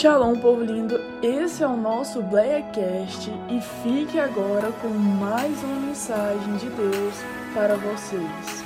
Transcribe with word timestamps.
Shalom, 0.00 0.40
povo 0.40 0.64
lindo! 0.64 0.94
Esse 1.22 1.62
é 1.62 1.66
o 1.66 1.76
nosso 1.76 2.22
Blackcast 2.22 3.28
e 3.50 3.60
fique 3.82 4.18
agora 4.18 4.72
com 4.80 4.88
mais 4.88 5.62
uma 5.62 5.78
mensagem 5.88 6.56
de 6.56 6.70
Deus 6.70 7.14
para 7.52 7.76
vocês. 7.76 8.64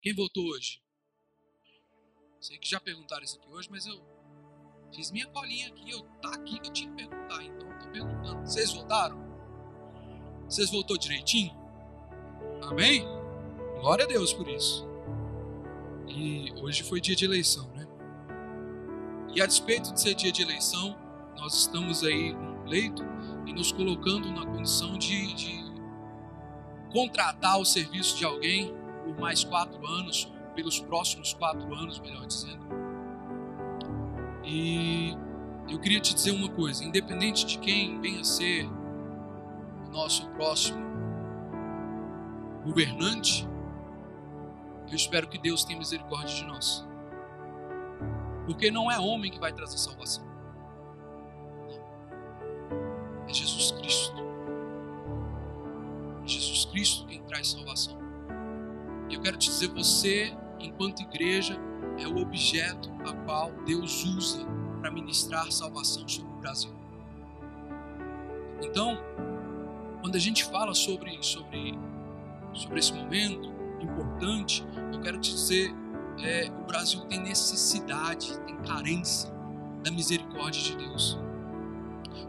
Quem 0.00 0.14
voltou 0.14 0.46
hoje? 0.46 0.80
Sei 2.40 2.56
que 2.56 2.70
já 2.70 2.80
perguntaram 2.80 3.24
isso 3.24 3.36
aqui 3.36 3.52
hoje, 3.52 3.68
mas 3.70 3.84
eu 3.84 4.00
fiz 4.90 5.10
minha 5.10 5.26
colinha 5.26 5.68
aqui, 5.68 5.90
eu 5.90 6.00
tá 6.22 6.30
aqui 6.30 6.56
eu 6.64 6.72
tinha 6.72 6.88
que 6.88 6.96
perguntar, 6.96 7.44
então 7.44 7.70
eu 7.70 7.78
tô 7.78 7.90
perguntando. 7.90 8.40
Vocês 8.40 8.72
voltaram? 8.72 9.22
Vocês 10.48 10.70
voltou 10.70 10.96
direitinho? 10.96 11.63
Amém? 12.62 13.06
Glória 13.80 14.04
a 14.04 14.08
Deus 14.08 14.32
por 14.32 14.48
isso. 14.48 14.86
E 16.08 16.52
hoje 16.62 16.82
foi 16.82 17.00
dia 17.00 17.16
de 17.16 17.24
eleição, 17.24 17.68
né? 17.74 17.86
E 19.34 19.42
a 19.42 19.46
despeito 19.46 19.92
de 19.92 20.00
ser 20.00 20.14
dia 20.14 20.32
de 20.32 20.42
eleição, 20.42 20.96
nós 21.36 21.54
estamos 21.54 22.04
aí 22.04 22.32
no 22.32 22.62
pleito 22.64 23.02
e 23.46 23.52
nos 23.52 23.72
colocando 23.72 24.30
na 24.30 24.46
condição 24.46 24.96
de, 24.96 25.34
de 25.34 25.64
contratar 26.92 27.58
o 27.58 27.64
serviço 27.64 28.16
de 28.16 28.24
alguém 28.24 28.72
por 29.04 29.18
mais 29.18 29.44
quatro 29.44 29.86
anos, 29.86 30.32
pelos 30.54 30.80
próximos 30.80 31.34
quatro 31.34 31.74
anos, 31.74 31.98
melhor 31.98 32.26
dizendo. 32.26 32.64
E 34.44 35.16
eu 35.68 35.78
queria 35.80 36.00
te 36.00 36.14
dizer 36.14 36.30
uma 36.30 36.48
coisa: 36.48 36.84
independente 36.84 37.44
de 37.44 37.58
quem 37.58 38.00
venha 38.00 38.22
ser 38.22 38.66
o 39.86 39.90
nosso 39.90 40.28
próximo 40.30 40.93
governante, 42.64 43.46
eu 44.88 44.96
espero 44.96 45.28
que 45.28 45.38
Deus 45.38 45.64
tenha 45.64 45.78
misericórdia 45.78 46.34
de 46.34 46.44
nós. 46.44 46.86
Porque 48.46 48.70
não 48.70 48.90
é 48.90 48.98
homem 48.98 49.30
que 49.30 49.38
vai 49.38 49.52
trazer 49.52 49.78
salvação. 49.78 50.24
É 53.28 53.32
Jesus 53.32 53.72
Cristo. 53.72 54.16
É 56.22 56.28
Jesus 56.28 56.64
Cristo 56.66 57.06
quem 57.06 57.22
traz 57.22 57.48
salvação. 57.48 57.98
E 59.08 59.14
eu 59.14 59.20
quero 59.20 59.36
te 59.36 59.48
dizer, 59.48 59.68
você, 59.68 60.36
enquanto 60.58 61.00
igreja, 61.00 61.58
é 61.98 62.06
o 62.06 62.18
objeto 62.18 62.90
a 63.06 63.12
qual 63.24 63.52
Deus 63.64 64.04
usa 64.04 64.44
para 64.80 64.90
ministrar 64.90 65.50
salvação 65.50 66.06
sobre 66.06 66.30
o 66.32 66.36
Brasil. 66.36 66.72
Então, 68.62 68.98
quando 70.00 70.16
a 70.16 70.18
gente 70.18 70.44
fala 70.44 70.74
sobre, 70.74 71.22
sobre 71.22 71.78
sobre 72.54 72.78
esse 72.78 72.92
momento 72.92 73.52
importante, 73.80 74.64
eu 74.92 75.00
quero 75.00 75.18
te 75.18 75.32
dizer: 75.32 75.74
é, 76.22 76.50
o 76.50 76.64
Brasil 76.64 77.00
tem 77.06 77.20
necessidade, 77.20 78.38
tem 78.40 78.56
carência 78.58 79.30
da 79.82 79.90
misericórdia 79.90 80.62
de 80.62 80.76
Deus. 80.76 81.18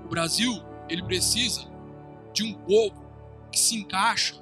O 0.04 0.08
Brasil, 0.08 0.62
ele 0.90 1.04
precisa 1.04 1.66
de 2.34 2.44
um 2.44 2.54
povo 2.54 3.06
que 3.52 3.60
se 3.60 3.78
encaixa 3.78 4.36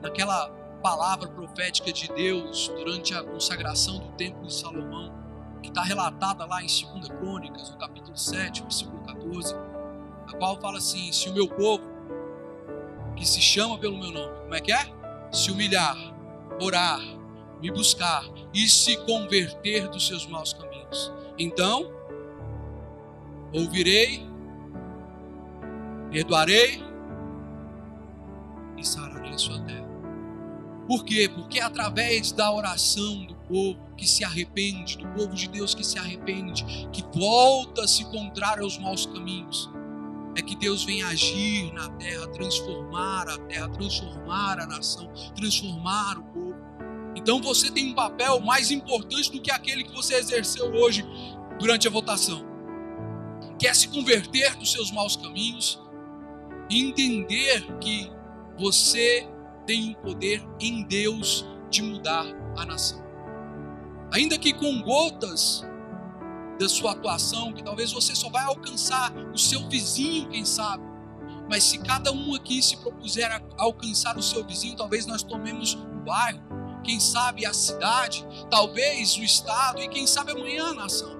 naquela 0.00 0.48
palavra 0.82 1.28
profética 1.28 1.92
de 1.92 2.08
Deus 2.08 2.68
durante 2.68 3.14
a 3.14 3.22
consagração 3.22 3.98
do 3.98 4.12
Templo 4.12 4.46
de 4.46 4.54
Salomão, 4.54 5.12
que 5.62 5.68
está 5.68 5.82
relatada 5.82 6.46
lá 6.46 6.62
em 6.62 6.66
2 6.66 7.08
Crônicas, 7.08 7.70
no 7.70 7.76
capítulo 7.76 8.16
7, 8.16 8.62
versículo 8.62 9.02
14, 9.04 9.54
a 10.28 10.36
qual 10.38 10.58
fala 10.60 10.78
assim: 10.78 11.12
Se 11.12 11.28
o 11.28 11.34
meu 11.34 11.48
povo 11.48 11.84
que 13.16 13.26
se 13.26 13.40
chama 13.40 13.78
pelo 13.78 13.98
meu 13.98 14.10
nome, 14.10 14.40
como 14.42 14.54
é 14.54 14.60
que 14.60 14.72
é? 14.72 14.86
Se 15.32 15.50
humilhar, 15.50 15.96
orar, 16.60 17.00
me 17.60 17.70
buscar 17.70 18.24
e 18.52 18.68
se 18.68 18.96
converter 19.04 19.88
dos 19.88 20.06
seus 20.06 20.26
maus 20.26 20.52
caminhos. 20.52 21.12
Então, 21.38 21.90
ouvirei, 23.52 24.26
perdoarei 26.10 26.82
e 28.76 28.84
sararei 28.84 29.32
a 29.32 29.38
sua 29.38 29.60
terra. 29.60 29.88
Por 30.86 31.04
quê? 31.04 31.30
Porque 31.32 31.60
é 31.60 31.62
através 31.62 32.32
da 32.32 32.52
oração 32.52 33.24
do 33.24 33.34
povo 33.48 33.78
que 33.96 34.08
se 34.08 34.24
arrepende, 34.24 34.98
do 34.98 35.06
povo 35.08 35.34
de 35.34 35.48
Deus 35.48 35.74
que 35.74 35.84
se 35.84 35.98
arrepende, 35.98 36.64
que 36.92 37.04
volta 37.16 37.84
a 37.84 37.88
se 37.88 38.02
encontrar 38.02 38.58
aos 38.58 38.76
maus 38.78 39.06
caminhos, 39.06 39.70
é 40.36 40.42
que 40.42 40.56
Deus 40.56 40.84
vem 40.84 41.02
agir 41.02 41.72
na 41.72 41.88
terra, 41.90 42.26
transformar 42.28 43.28
a 43.28 43.38
terra, 43.38 43.68
transformar 43.68 44.60
a 44.60 44.66
nação, 44.66 45.10
transformar 45.34 46.18
o 46.18 46.22
povo. 46.24 46.56
Então 47.16 47.40
você 47.40 47.70
tem 47.70 47.90
um 47.90 47.94
papel 47.94 48.40
mais 48.40 48.70
importante 48.70 49.32
do 49.32 49.40
que 49.40 49.50
aquele 49.50 49.84
que 49.84 49.92
você 49.94 50.14
exerceu 50.14 50.72
hoje 50.72 51.04
durante 51.58 51.88
a 51.88 51.90
votação. 51.90 52.44
Quer 53.58 53.74
se 53.74 53.88
converter 53.88 54.56
dos 54.56 54.72
seus 54.72 54.90
maus 54.90 55.16
caminhos 55.16 55.80
e 56.70 56.88
entender 56.88 57.66
que 57.78 58.10
você 58.58 59.28
tem 59.66 59.92
o 59.92 59.96
poder 59.96 60.42
em 60.60 60.84
Deus 60.84 61.44
de 61.68 61.82
mudar 61.82 62.26
a 62.56 62.64
nação. 62.64 63.02
Ainda 64.12 64.38
que 64.38 64.52
com 64.52 64.82
gotas 64.82 65.64
da 66.60 66.68
sua 66.68 66.92
atuação, 66.92 67.54
que 67.54 67.64
talvez 67.64 67.90
você 67.90 68.14
só 68.14 68.28
vai 68.28 68.44
alcançar 68.44 69.10
o 69.32 69.38
seu 69.38 69.66
vizinho, 69.66 70.28
quem 70.28 70.44
sabe. 70.44 70.84
Mas 71.48 71.64
se 71.64 71.78
cada 71.78 72.12
um 72.12 72.34
aqui 72.34 72.62
se 72.62 72.76
propuser 72.76 73.32
a 73.32 73.40
alcançar 73.56 74.16
o 74.18 74.22
seu 74.22 74.44
vizinho, 74.44 74.76
talvez 74.76 75.06
nós 75.06 75.22
tomemos 75.22 75.72
o 75.72 76.04
bairro, 76.04 76.38
quem 76.84 77.00
sabe 77.00 77.46
a 77.46 77.54
cidade, 77.54 78.26
talvez 78.50 79.16
o 79.16 79.22
estado 79.22 79.80
e 79.80 79.88
quem 79.88 80.06
sabe 80.06 80.32
amanhã 80.32 80.66
a 80.66 80.74
nação. 80.74 81.18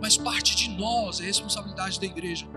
Mas 0.00 0.16
parte 0.16 0.56
de 0.56 0.70
nós 0.70 1.20
é 1.20 1.24
responsabilidade 1.24 2.00
da 2.00 2.06
igreja. 2.06 2.48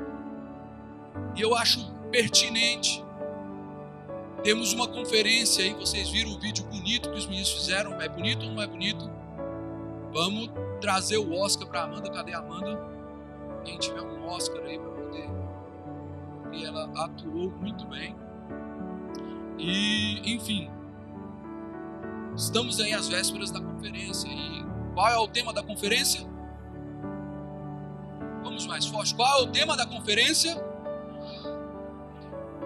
E 1.36 1.42
eu 1.42 1.54
acho 1.54 1.86
pertinente. 2.10 3.04
Temos 4.42 4.72
uma 4.72 4.88
conferência 4.88 5.66
aí, 5.66 5.74
vocês 5.74 6.10
viram 6.10 6.32
o 6.32 6.40
vídeo 6.40 6.64
bonito 6.66 7.12
que 7.12 7.18
os 7.18 7.26
meninos 7.26 7.52
fizeram. 7.52 8.02
É 8.02 8.08
bonito 8.08 8.46
ou 8.46 8.54
não 8.54 8.62
é 8.62 8.68
bonito? 8.68 9.12
Vamos 10.14 10.50
trazer 10.84 11.18
o 11.18 11.34
Oscar 11.34 11.66
para 11.66 11.84
Amanda. 11.84 12.12
Cadê 12.12 12.34
a 12.34 12.40
Amanda? 12.40 12.78
Quem 13.64 13.80
tiver 13.80 14.02
um 14.02 14.28
Oscar 14.28 14.62
aí 14.66 14.78
para 14.78 14.92
poder. 14.92 15.30
E 16.52 16.66
ela 16.66 16.92
atuou 17.06 17.50
muito 17.52 17.88
bem. 17.88 18.14
E, 19.58 20.36
enfim, 20.36 20.70
estamos 22.36 22.82
aí 22.82 22.94
às 22.94 23.08
vésperas 23.08 23.50
da 23.50 23.62
conferência. 23.62 24.28
E 24.28 24.66
qual 24.94 25.08
é 25.08 25.18
o 25.18 25.28
tema 25.28 25.54
da 25.54 25.64
conferência? 25.64 26.30
Vamos 28.44 28.68
mais 28.68 28.86
forte. 28.86 29.16
Qual 29.16 29.40
é 29.40 29.44
o 29.44 29.48
tema 29.48 29.78
da 29.78 29.86
conferência? 29.86 30.62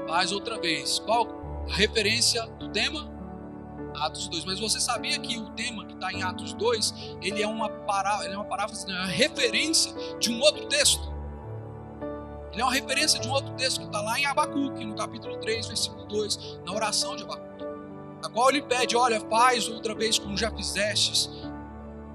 Faz 0.07 0.31
outra 0.31 0.59
vez. 0.59 0.97
Qual 0.97 1.27
a 1.69 1.75
referência 1.75 2.43
do 2.57 2.69
tema? 2.69 3.16
Atos 3.97 4.27
2. 4.27 4.45
Mas 4.45 4.59
você 4.59 4.79
sabia 4.79 5.17
que 5.19 5.37
o 5.37 5.49
tema 5.51 5.85
que 5.85 5.93
está 5.93 6.11
em 6.11 6.23
Atos 6.23 6.53
2, 6.53 7.17
ele 7.21 7.41
é 7.41 7.47
uma 7.47 7.69
parábola, 7.69 8.25
ele 8.25 8.33
é 8.33 8.37
uma 8.37 8.45
parábola, 8.45 8.77
é 8.87 8.91
uma 8.91 9.05
referência 9.05 9.93
de 10.19 10.31
um 10.31 10.39
outro 10.41 10.65
texto. 10.67 11.15
Ele 12.51 12.61
é 12.61 12.65
uma 12.65 12.73
referência 12.73 13.19
de 13.19 13.27
um 13.27 13.31
outro 13.31 13.53
texto 13.53 13.79
que 13.79 13.85
está 13.85 14.01
lá 14.01 14.19
em 14.19 14.25
Abacuque, 14.25 14.83
no 14.83 14.95
capítulo 14.95 15.37
3, 15.37 15.67
versículo 15.67 16.05
2, 16.05 16.59
na 16.65 16.71
oração 16.73 17.15
de 17.15 17.23
Abacuque. 17.23 17.65
A 18.23 18.29
qual 18.29 18.49
ele 18.49 18.61
pede: 18.61 18.95
olha, 18.95 19.19
faz 19.21 19.67
outra 19.67 19.93
vez 19.93 20.17
como 20.17 20.35
já 20.35 20.49
fizestes. 20.51 21.29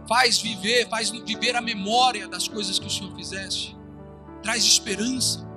Faz 0.09 0.41
viver, 0.41 0.89
faz 0.89 1.11
viver 1.11 1.55
a 1.55 1.61
memória 1.61 2.27
das 2.27 2.49
coisas 2.49 2.79
que 2.79 2.87
o 2.87 2.91
Senhor 2.91 3.15
fizeste. 3.15 3.77
Traz 4.43 4.65
esperança. 4.65 5.49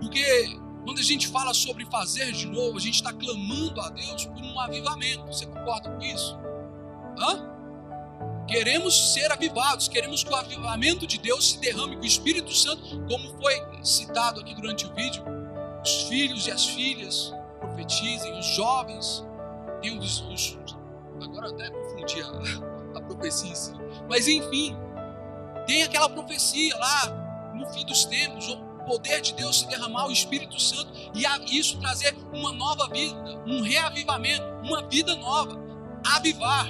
Porque 0.00 0.58
quando 0.84 0.98
a 0.98 1.02
gente 1.02 1.28
fala 1.28 1.52
sobre 1.52 1.84
fazer 1.86 2.32
de 2.32 2.46
novo, 2.46 2.78
a 2.78 2.80
gente 2.80 2.94
está 2.94 3.12
clamando 3.12 3.80
a 3.80 3.90
Deus 3.90 4.24
por 4.24 4.42
um 4.42 4.60
avivamento. 4.60 5.26
Você 5.26 5.46
concorda 5.46 5.90
com 5.90 6.02
isso? 6.02 6.38
Hã? 7.18 7.50
Queremos 8.46 9.12
ser 9.12 9.30
avivados, 9.30 9.86
queremos 9.86 10.24
que 10.24 10.32
o 10.32 10.34
avivamento 10.34 11.06
de 11.06 11.18
Deus 11.18 11.50
se 11.50 11.58
derrame, 11.58 11.96
que 11.96 12.02
o 12.02 12.06
Espírito 12.06 12.52
Santo, 12.52 12.82
como 13.06 13.40
foi 13.40 13.54
citado 13.84 14.40
aqui 14.40 14.54
durante 14.54 14.86
o 14.86 14.94
vídeo, 14.94 15.22
os 15.84 16.02
filhos 16.08 16.46
e 16.46 16.50
as 16.50 16.66
filhas 16.66 17.32
profetizem, 17.60 18.36
os 18.38 18.46
jovens, 18.56 19.24
tem 19.80 19.96
os, 19.96 20.20
os 20.22 20.58
agora 21.22 21.46
eu 21.46 21.54
até 21.54 21.70
confundi 21.70 22.22
a, 22.22 22.98
a 22.98 23.00
profecia 23.02 23.50
em 23.50 23.54
si, 23.54 23.72
mas 24.08 24.26
enfim, 24.26 24.76
tem 25.66 25.82
aquela 25.82 26.08
profecia 26.08 26.76
lá 26.76 27.52
no 27.54 27.66
fim 27.72 27.84
dos 27.84 28.04
tempos, 28.04 28.48
poder 28.80 29.20
de 29.20 29.34
Deus 29.34 29.60
se 29.60 29.68
derramar, 29.68 30.06
o 30.06 30.12
Espírito 30.12 30.60
Santo, 30.60 30.90
e 31.14 31.24
isso 31.58 31.78
trazer 31.78 32.16
uma 32.32 32.52
nova 32.52 32.88
vida, 32.88 33.42
um 33.46 33.62
reavivamento, 33.62 34.44
uma 34.62 34.82
vida 34.88 35.14
nova, 35.16 35.58
avivar. 36.04 36.66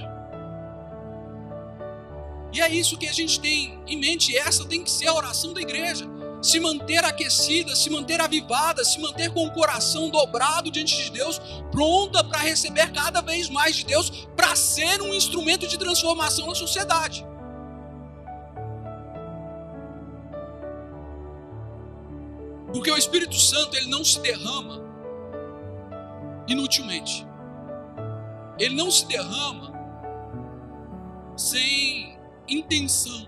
E 2.52 2.60
é 2.60 2.68
isso 2.68 2.98
que 2.98 3.08
a 3.08 3.12
gente 3.12 3.38
tem 3.40 3.80
em 3.86 3.98
mente, 3.98 4.36
essa 4.36 4.64
tem 4.64 4.82
que 4.82 4.90
ser 4.90 5.06
a 5.06 5.14
oração 5.14 5.52
da 5.52 5.60
igreja. 5.60 6.08
se 6.42 6.58
manter 6.58 7.04
aquecida, 7.04 7.76
se 7.76 7.90
manter 7.90 8.20
avivada, 8.20 8.82
se 8.84 8.98
manter 8.98 9.30
com 9.30 9.46
o 9.46 9.52
coração 9.52 10.08
dobrado 10.08 10.70
diante 10.70 10.96
de 10.96 11.10
Deus, 11.10 11.40
pronta 11.70 12.24
para 12.24 12.38
receber 12.38 12.90
cada 12.92 13.20
vez 13.20 13.48
mais 13.48 13.76
de 13.76 13.84
Deus, 13.84 14.26
para 14.34 14.56
ser 14.56 15.02
um 15.02 15.12
instrumento 15.12 15.68
de 15.68 15.78
transformação 15.78 16.46
na 16.46 16.54
sociedade. 16.54 17.26
Porque 22.72 22.90
o 22.90 22.96
Espírito 22.96 23.34
Santo 23.34 23.76
ele 23.76 23.86
não 23.86 24.04
se 24.04 24.20
derrama 24.20 24.80
inutilmente. 26.46 27.26
Ele 28.58 28.74
não 28.74 28.90
se 28.90 29.06
derrama 29.06 29.72
sem 31.36 32.18
intenção. 32.48 33.26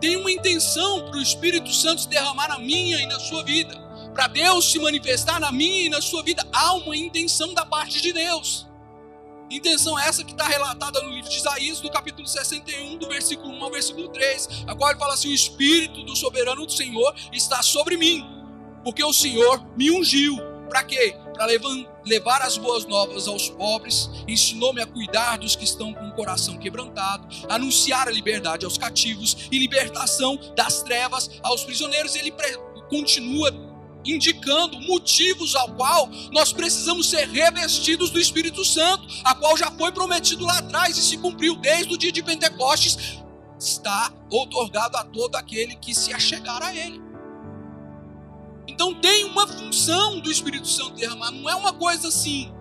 Tem 0.00 0.16
uma 0.16 0.30
intenção 0.30 1.06
para 1.06 1.16
o 1.16 1.22
Espírito 1.22 1.72
Santo 1.72 2.02
se 2.02 2.08
derramar 2.08 2.48
na 2.48 2.58
minha 2.58 3.00
e 3.00 3.06
na 3.06 3.18
sua 3.20 3.42
vida. 3.42 3.74
Para 4.12 4.26
Deus 4.26 4.70
se 4.70 4.78
manifestar 4.78 5.40
na 5.40 5.50
minha 5.50 5.86
e 5.86 5.88
na 5.88 6.00
sua 6.00 6.22
vida, 6.22 6.46
há 6.52 6.74
uma 6.74 6.96
intenção 6.96 7.54
da 7.54 7.64
parte 7.64 8.02
de 8.02 8.12
Deus. 8.12 8.66
Intenção 9.50 9.98
essa 9.98 10.24
que 10.24 10.32
está 10.32 10.48
relatada 10.48 11.00
no 11.02 11.10
livro 11.10 11.28
de 11.28 11.36
Isaías, 11.36 11.80
no 11.82 11.90
capítulo 11.90 12.26
61, 12.26 12.96
do 12.96 13.08
versículo 13.08 13.52
1 13.54 13.64
ao 13.64 13.70
versículo 13.70 14.08
3, 14.08 14.64
a 14.66 14.74
qual 14.74 14.90
ele 14.90 14.98
fala 14.98 15.14
assim: 15.14 15.28
O 15.28 15.34
Espírito 15.34 16.02
do 16.02 16.16
soberano 16.16 16.64
do 16.64 16.72
Senhor 16.72 17.14
está 17.32 17.62
sobre 17.62 17.96
mim, 17.96 18.24
porque 18.82 19.04
o 19.04 19.12
Senhor 19.12 19.64
me 19.76 19.90
ungiu. 19.90 20.36
Para 20.68 20.82
quê? 20.82 21.14
Para 21.34 21.46
levar 22.04 22.42
as 22.42 22.56
boas 22.56 22.86
novas 22.86 23.28
aos 23.28 23.50
pobres, 23.50 24.10
ensinou-me 24.26 24.80
a 24.80 24.86
cuidar 24.86 25.36
dos 25.38 25.54
que 25.54 25.62
estão 25.62 25.92
com 25.92 26.08
o 26.08 26.12
coração 26.14 26.58
quebrantado, 26.58 27.28
anunciar 27.48 28.08
a 28.08 28.10
liberdade 28.10 28.64
aos 28.64 28.78
cativos 28.78 29.48
e 29.52 29.58
libertação 29.58 30.38
das 30.56 30.82
trevas 30.82 31.30
aos 31.42 31.62
prisioneiros. 31.62 32.16
Ele 32.16 32.34
continua 32.88 33.52
indicando 34.04 34.80
motivos 34.80 35.54
ao 35.54 35.68
qual 35.74 36.08
nós 36.32 36.52
precisamos 36.52 37.08
ser 37.08 37.28
revestidos 37.28 38.10
do 38.10 38.20
Espírito 38.20 38.64
Santo, 38.64 39.06
a 39.24 39.34
qual 39.34 39.56
já 39.56 39.70
foi 39.70 39.92
prometido 39.92 40.44
lá 40.44 40.58
atrás 40.58 40.96
e 40.96 41.02
se 41.02 41.18
cumpriu 41.18 41.56
desde 41.56 41.92
o 41.94 41.98
dia 41.98 42.12
de 42.12 42.22
Pentecostes, 42.22 43.18
está 43.58 44.12
otorgado 44.30 44.96
a 44.96 45.04
todo 45.04 45.36
aquele 45.36 45.76
que 45.76 45.94
se 45.94 46.12
achegar 46.12 46.62
a 46.62 46.74
ele. 46.74 47.02
Então 48.66 48.94
tem 48.94 49.24
uma 49.24 49.46
função 49.46 50.20
do 50.20 50.30
Espírito 50.30 50.66
Santo 50.66 50.94
derramar, 50.94 51.30
não 51.30 51.48
é 51.48 51.54
uma 51.54 51.72
coisa 51.72 52.08
assim. 52.08 52.52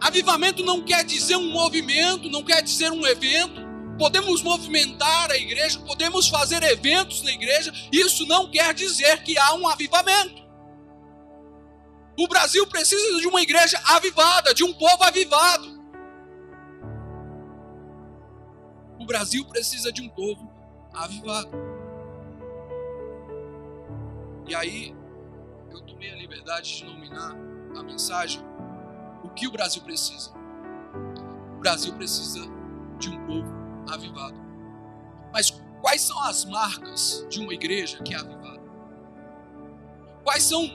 Avivamento 0.00 0.64
não 0.64 0.82
quer 0.82 1.04
dizer 1.04 1.36
um 1.36 1.50
movimento, 1.50 2.30
não 2.30 2.42
quer 2.42 2.62
dizer 2.62 2.90
um 2.90 3.06
evento 3.06 3.69
podemos 4.00 4.42
movimentar 4.42 5.30
a 5.30 5.36
igreja, 5.36 5.78
podemos 5.80 6.26
fazer 6.26 6.62
eventos 6.62 7.22
na 7.22 7.32
igreja, 7.32 7.70
isso 7.92 8.26
não 8.26 8.50
quer 8.50 8.72
dizer 8.72 9.22
que 9.22 9.36
há 9.36 9.52
um 9.52 9.68
avivamento. 9.68 10.42
O 12.18 12.26
Brasil 12.26 12.66
precisa 12.66 13.20
de 13.20 13.28
uma 13.28 13.42
igreja 13.42 13.78
avivada, 13.84 14.54
de 14.54 14.64
um 14.64 14.72
povo 14.72 15.04
avivado. 15.04 15.78
O 18.98 19.04
Brasil 19.04 19.44
precisa 19.44 19.92
de 19.92 20.00
um 20.00 20.08
povo 20.08 20.50
avivado. 20.94 21.50
E 24.48 24.54
aí, 24.54 24.96
eu 25.70 25.80
tomei 25.82 26.10
a 26.10 26.16
liberdade 26.16 26.74
de 26.74 26.84
nominar 26.86 27.36
a 27.76 27.82
mensagem: 27.82 28.42
O 29.22 29.28
que 29.28 29.46
o 29.46 29.52
Brasil 29.52 29.82
precisa? 29.82 30.32
O 31.54 31.60
Brasil 31.60 31.92
precisa 31.92 32.40
de 32.98 33.10
um 33.10 33.26
povo 33.26 33.59
avivado. 33.94 34.38
Mas 35.32 35.50
quais 35.80 36.02
são 36.02 36.20
as 36.22 36.44
marcas 36.44 37.26
de 37.28 37.40
uma 37.40 37.54
igreja 37.54 38.02
que 38.02 38.14
é 38.14 38.18
avivada? 38.18 38.60
Quais 40.24 40.42
são? 40.42 40.68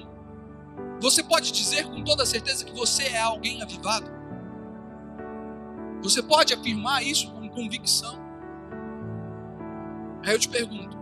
Você 1.00 1.24
pode 1.24 1.52
dizer 1.52 1.88
com 1.88 2.04
toda 2.04 2.26
certeza 2.26 2.66
que 2.66 2.74
você 2.74 3.04
é 3.04 3.22
alguém 3.22 3.62
avivado? 3.62 4.10
Você 6.02 6.22
pode 6.22 6.54
afirmar 6.54 7.04
isso 7.04 7.32
com 7.32 7.50
convicção? 7.50 8.20
Aí 10.24 10.34
eu 10.34 10.40
te 10.40 10.50
pergunto: 10.50 10.98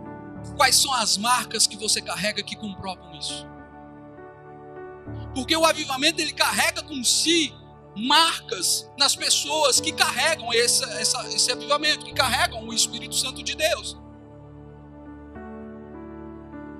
quais 0.56 0.76
são 0.76 0.92
as 0.94 1.16
marcas 1.16 1.66
que 1.66 1.76
você 1.76 2.00
carrega 2.00 2.42
que 2.42 2.56
comprovam 2.56 3.14
isso? 3.14 3.46
Porque 5.34 5.56
o 5.56 5.64
avivamento 5.64 6.20
ele 6.20 6.32
carrega 6.32 6.82
com 6.82 7.02
si 7.02 7.52
marcas 7.96 8.90
nas 8.98 9.14
pessoas 9.14 9.80
que 9.80 9.92
carregam 9.92 10.52
esse, 10.52 10.84
essa, 11.00 11.26
esse 11.28 11.50
avivamento, 11.52 12.04
que 12.04 12.12
carregam 12.12 12.66
o 12.66 12.72
Espírito 12.72 13.14
Santo 13.14 13.42
de 13.42 13.54
Deus. 13.54 13.96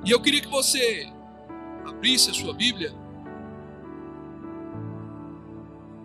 E 0.04 0.10
eu 0.10 0.20
queria 0.20 0.40
que 0.40 0.48
você 0.48 1.10
abrisse 1.86 2.30
a 2.30 2.34
sua 2.34 2.52
Bíblia 2.52 2.94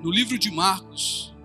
no 0.01 0.09
livro 0.11 0.37
de 0.37 0.49
Marcos, 0.51 1.35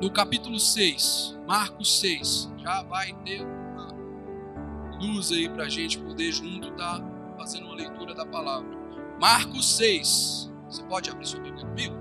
no 0.00 0.10
capítulo 0.10 0.60
6, 0.60 1.38
Marcos 1.46 2.00
6. 2.00 2.52
Já 2.58 2.82
vai 2.82 3.12
ter 3.24 3.42
uma 3.42 4.96
luz 5.00 5.32
aí 5.32 5.48
para 5.48 5.64
a 5.64 5.68
gente 5.68 5.98
poder 5.98 6.30
junto 6.32 6.68
estar 6.68 7.00
tá 7.00 7.34
fazendo 7.36 7.66
uma 7.66 7.74
leitura 7.74 8.14
da 8.14 8.24
palavra. 8.24 8.76
Marcos 9.18 9.76
6. 9.76 10.52
Você 10.76 10.82
pode 10.82 11.08
abrir 11.08 11.26
sua 11.26 11.40
Bíblia 11.40 11.64
comigo? 11.64 11.94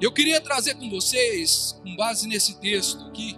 Eu 0.00 0.12
queria 0.12 0.40
trazer 0.40 0.76
com 0.76 0.88
vocês, 0.88 1.76
com 1.82 1.96
base 1.96 2.28
nesse 2.28 2.60
texto 2.60 3.04
aqui, 3.06 3.36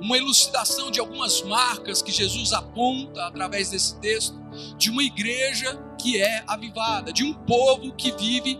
uma 0.00 0.18
elucidação 0.18 0.90
de 0.90 0.98
algumas 0.98 1.40
marcas 1.42 2.02
que 2.02 2.10
Jesus 2.10 2.52
aponta 2.52 3.24
através 3.28 3.70
desse 3.70 3.96
texto, 4.00 4.36
de 4.76 4.90
uma 4.90 5.04
igreja 5.04 5.80
que 6.02 6.20
é 6.20 6.42
avivada, 6.48 7.12
de 7.12 7.22
um 7.22 7.32
povo 7.32 7.94
que 7.94 8.10
vive 8.10 8.58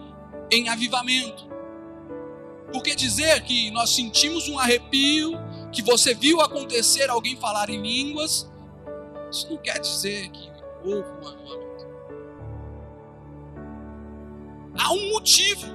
em 0.48 0.68
avivamento. 0.68 1.48
Porque 2.72 2.94
dizer 2.94 3.42
que 3.42 3.68
nós 3.72 3.90
sentimos 3.90 4.48
um 4.48 4.60
arrepio, 4.60 5.32
que 5.72 5.82
você 5.82 6.14
viu 6.14 6.40
acontecer 6.40 7.10
alguém 7.10 7.36
falar 7.36 7.68
em 7.68 7.82
línguas, 7.82 8.48
isso 9.28 9.50
não 9.50 9.56
quer 9.56 9.80
dizer 9.80 10.30
que 10.30 10.53
houve 10.84 11.08
um 11.08 11.28
avivamento. 11.28 11.86
Há 14.78 14.92
um 14.92 15.10
motivo. 15.10 15.66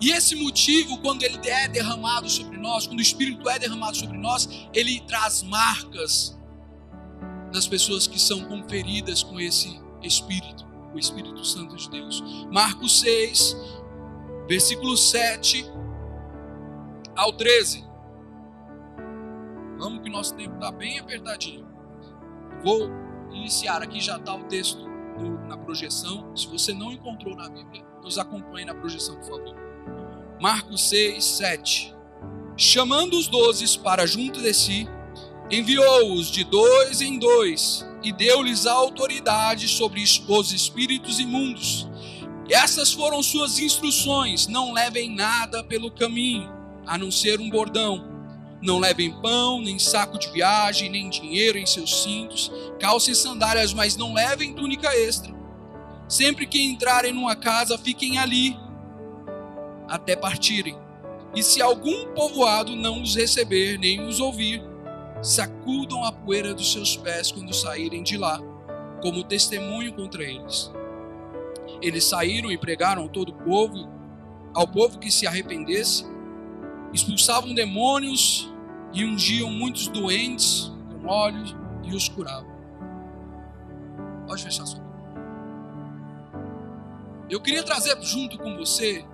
E 0.00 0.10
esse 0.10 0.34
motivo, 0.34 0.98
quando 0.98 1.22
ele 1.22 1.38
é 1.48 1.68
derramado 1.68 2.28
sobre 2.28 2.56
nós, 2.56 2.86
quando 2.86 2.98
o 2.98 3.02
Espírito 3.02 3.48
é 3.48 3.58
derramado 3.58 3.96
sobre 3.96 4.18
nós, 4.18 4.48
ele 4.72 5.00
traz 5.00 5.42
marcas 5.42 6.38
das 7.52 7.66
pessoas 7.66 8.06
que 8.06 8.18
são 8.18 8.44
conferidas 8.46 9.22
com 9.22 9.38
esse 9.38 9.80
Espírito, 10.02 10.66
o 10.92 10.98
Espírito 10.98 11.44
Santo 11.44 11.76
de 11.76 11.88
Deus. 11.88 12.22
Marcos 12.50 13.00
6, 13.00 13.56
versículo 14.48 14.96
7 14.96 15.64
ao 17.14 17.32
13. 17.32 17.84
Vamos 19.78 20.02
que 20.02 20.10
nosso 20.10 20.34
tempo 20.34 20.54
está 20.54 20.70
bem 20.72 20.98
apertadinho. 20.98 21.71
Vou 22.62 22.88
iniciar 23.32 23.82
aqui, 23.82 24.00
já 24.00 24.16
está 24.16 24.34
o 24.34 24.44
texto 24.44 24.86
no, 25.18 25.46
na 25.46 25.56
projeção. 25.56 26.34
Se 26.36 26.46
você 26.46 26.72
não 26.72 26.92
encontrou 26.92 27.34
na 27.34 27.48
Bíblia, 27.48 27.84
nos 28.02 28.18
acompanhe 28.18 28.64
na 28.64 28.74
projeção, 28.74 29.16
por 29.16 29.24
favor. 29.24 29.56
Marcos 30.40 30.88
6, 30.88 31.24
7. 31.24 31.94
Chamando 32.56 33.18
os 33.18 33.28
doze 33.28 33.78
para 33.78 34.06
junto 34.06 34.40
de 34.40 34.52
si, 34.52 34.88
enviou-os 35.50 36.30
de 36.30 36.44
dois 36.44 37.00
em 37.00 37.18
dois 37.18 37.86
e 38.02 38.12
deu-lhes 38.12 38.66
autoridade 38.66 39.68
sobre 39.68 40.02
os 40.02 40.52
espíritos 40.52 41.18
imundos. 41.18 41.88
Essas 42.50 42.92
foram 42.92 43.22
suas 43.22 43.58
instruções: 43.58 44.46
não 44.46 44.72
levem 44.72 45.14
nada 45.14 45.64
pelo 45.64 45.90
caminho, 45.90 46.50
a 46.86 46.98
não 46.98 47.10
ser 47.10 47.40
um 47.40 47.48
bordão 47.48 48.11
não 48.62 48.78
levem 48.78 49.10
pão, 49.20 49.60
nem 49.60 49.78
saco 49.78 50.18
de 50.18 50.30
viagem, 50.30 50.88
nem 50.88 51.10
dinheiro 51.10 51.58
em 51.58 51.66
seus 51.66 52.04
cintos, 52.04 52.50
calçem 52.78 53.14
sandálias, 53.14 53.74
mas 53.74 53.96
não 53.96 54.14
levem 54.14 54.54
túnica 54.54 54.88
extra. 54.96 55.34
Sempre 56.08 56.46
que 56.46 56.62
entrarem 56.62 57.12
numa 57.12 57.34
casa, 57.34 57.76
fiquem 57.76 58.18
ali 58.18 58.56
até 59.88 60.14
partirem. 60.14 60.78
E 61.34 61.42
se 61.42 61.60
algum 61.60 62.14
povoado 62.14 62.76
não 62.76 63.02
os 63.02 63.16
receber, 63.16 63.78
nem 63.78 64.06
os 64.06 64.20
ouvir, 64.20 64.62
sacudam 65.20 66.04
a 66.04 66.12
poeira 66.12 66.54
dos 66.54 66.72
seus 66.72 66.96
pés 66.96 67.32
quando 67.32 67.52
saírem 67.52 68.02
de 68.02 68.16
lá, 68.16 68.40
como 69.00 69.24
testemunho 69.24 69.92
contra 69.92 70.22
eles. 70.22 70.70
Eles 71.80 72.04
saíram 72.04 72.50
e 72.52 72.58
pregaram 72.58 73.08
todo 73.08 73.30
o 73.30 73.44
povo, 73.44 73.88
ao 74.54 74.68
povo 74.68 74.98
que 74.98 75.10
se 75.10 75.26
arrependesse, 75.26 76.04
expulsavam 76.92 77.54
demônios 77.54 78.51
e 78.92 79.04
ungiam 79.04 79.50
muitos 79.50 79.88
doentes 79.88 80.72
com 80.90 81.06
óleo 81.06 81.44
e 81.84 81.94
os 81.94 82.08
curavam. 82.08 82.52
Pode 84.26 84.42
fechar 84.42 84.66
sua 84.66 84.80
boca. 84.80 84.92
Eu 87.28 87.40
queria 87.40 87.62
trazer 87.62 88.00
junto 88.02 88.38
com 88.38 88.56
você 88.56 89.04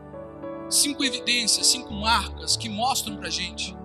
cinco 0.69 1.05
evidências, 1.05 1.67
cinco 1.67 1.93
marcas 1.95 2.57
que 2.57 2.69
mostram 2.69 3.17
para 3.17 3.31
gente 3.31 3.77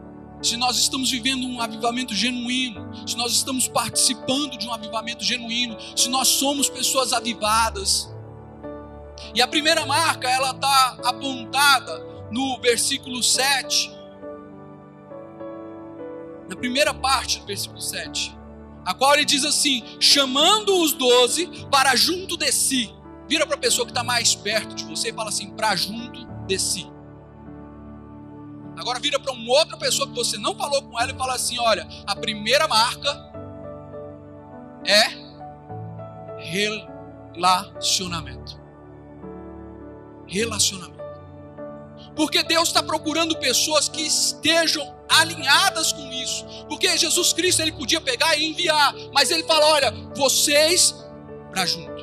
se 0.44 0.58
nós 0.58 0.78
estamos 0.78 1.10
vivendo 1.10 1.48
um 1.48 1.62
avivamento 1.62 2.14
genuíno, 2.14 3.08
se 3.08 3.16
nós 3.16 3.32
estamos 3.32 3.68
participando 3.68 4.58
de 4.58 4.68
um 4.68 4.74
avivamento 4.74 5.24
genuíno, 5.24 5.78
se 5.96 6.10
nós 6.10 6.28
somos 6.28 6.70
pessoas 6.70 7.14
avivadas. 7.14 8.14
E 9.34 9.42
a 9.42 9.48
primeira 9.48 9.86
marca, 9.86 10.30
ela 10.30 10.52
está 10.52 10.98
apontada 11.06 11.98
no 12.30 12.60
versículo 12.60 13.24
7, 13.24 13.90
na 16.54 16.60
primeira 16.60 16.94
parte 16.94 17.40
do 17.40 17.48
versículo 17.48 17.82
7, 17.82 18.38
a 18.86 18.94
qual 18.94 19.16
ele 19.16 19.26
diz 19.26 19.44
assim: 19.44 19.84
chamando 20.00 20.82
os 20.82 20.94
doze 20.94 21.48
para 21.72 21.96
junto 21.96 22.38
de 22.38 22.52
si. 22.52 22.94
Vira 23.28 23.48
para 23.48 23.56
a 23.56 23.60
pessoa 23.60 23.86
que 23.86 23.92
está 23.92 24.04
mais 24.04 24.36
perto 24.36 24.76
de 24.76 24.84
você 24.84 25.10
e 25.10 25.14
fala 25.14 25.30
assim: 25.30 25.50
para 25.52 25.76
junto 25.76 26.28
de 26.46 26.60
si. 26.60 26.88
Agora 28.78 29.00
vira 29.00 29.20
para 29.20 29.32
uma 29.32 29.52
outra 29.52 29.78
pessoa 29.78 30.08
que 30.08 30.14
você 30.16 30.38
não 30.38 30.56
falou 30.56 30.84
com 30.84 31.00
ela 31.00 31.12
e 31.12 31.18
fala 31.18 31.34
assim: 31.34 31.58
olha, 31.60 31.88
a 32.06 32.16
primeira 32.16 32.68
marca 32.68 33.10
é 34.86 35.24
relacionamento. 37.34 38.62
Relacionamento. 40.28 40.93
Porque 42.16 42.44
Deus 42.44 42.70
está 42.70 42.84
procurando 42.84 43.38
pessoas 43.38 43.90
que 43.90 44.02
estejam 44.02 44.96
alinhadas 45.10 45.92
com 45.92 46.12
isso. 46.12 46.46
Porque 46.68 46.98
Jesus 46.98 47.34
Cristo 47.34 47.62
ele 47.62 47.72
podia 47.72 48.00
pegar 48.00 48.36
e 48.38 48.46
enviar, 48.46 48.94
mas 49.14 49.32
ele 49.32 49.44
fala: 49.44 49.66
olha, 49.68 49.92
vocês 50.16 50.96
para 51.52 51.66
junto. 51.66 51.94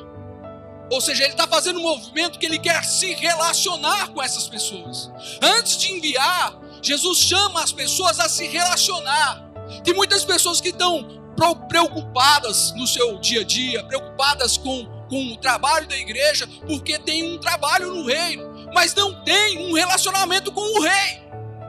Ou 0.91 0.99
seja, 0.99 1.23
ele 1.23 1.31
está 1.31 1.47
fazendo 1.47 1.79
um 1.79 1.83
movimento 1.83 2.37
que 2.37 2.45
ele 2.45 2.59
quer 2.59 2.83
se 2.83 3.13
relacionar 3.13 4.09
com 4.09 4.21
essas 4.21 4.47
pessoas. 4.47 5.09
Antes 5.41 5.77
de 5.77 5.93
enviar, 5.93 6.59
Jesus 6.81 7.19
chama 7.19 7.63
as 7.63 7.71
pessoas 7.71 8.19
a 8.19 8.27
se 8.27 8.45
relacionar. 8.47 9.49
Tem 9.85 9.93
muitas 9.93 10.25
pessoas 10.25 10.59
que 10.59 10.69
estão 10.69 11.21
preocupadas 11.69 12.73
no 12.75 12.85
seu 12.85 13.17
dia 13.19 13.41
a 13.41 13.43
dia, 13.43 13.83
preocupadas 13.85 14.57
com, 14.57 14.85
com 15.09 15.33
o 15.33 15.37
trabalho 15.37 15.87
da 15.87 15.97
igreja, 15.97 16.47
porque 16.67 16.99
tem 16.99 17.23
um 17.23 17.39
trabalho 17.39 17.93
no 17.93 18.05
reino, 18.05 18.50
mas 18.73 18.93
não 18.93 19.23
tem 19.23 19.57
um 19.69 19.73
relacionamento 19.73 20.51
com 20.51 20.61
o 20.61 20.81
rei. 20.81 21.21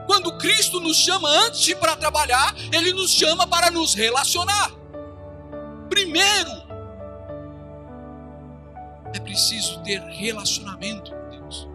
Quando 0.05 0.37
Cristo 0.37 0.79
nos 0.79 0.97
chama 0.97 1.29
antes 1.29 1.73
para 1.75 1.95
trabalhar, 1.95 2.53
Ele 2.71 2.93
nos 2.93 3.11
chama 3.11 3.47
para 3.47 3.71
nos 3.71 3.93
relacionar. 3.93 4.71
Primeiro, 5.89 6.51
é 9.13 9.19
preciso 9.19 9.81
ter 9.83 10.01
relacionamento 10.01 11.11
com 11.11 11.29
Deus. 11.29 11.69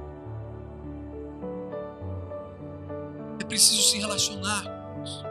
É 3.41 3.45
preciso 3.45 3.83
se 3.83 3.99
relacionar 3.99 4.63
com 4.65 4.95
Deus. 4.97 5.25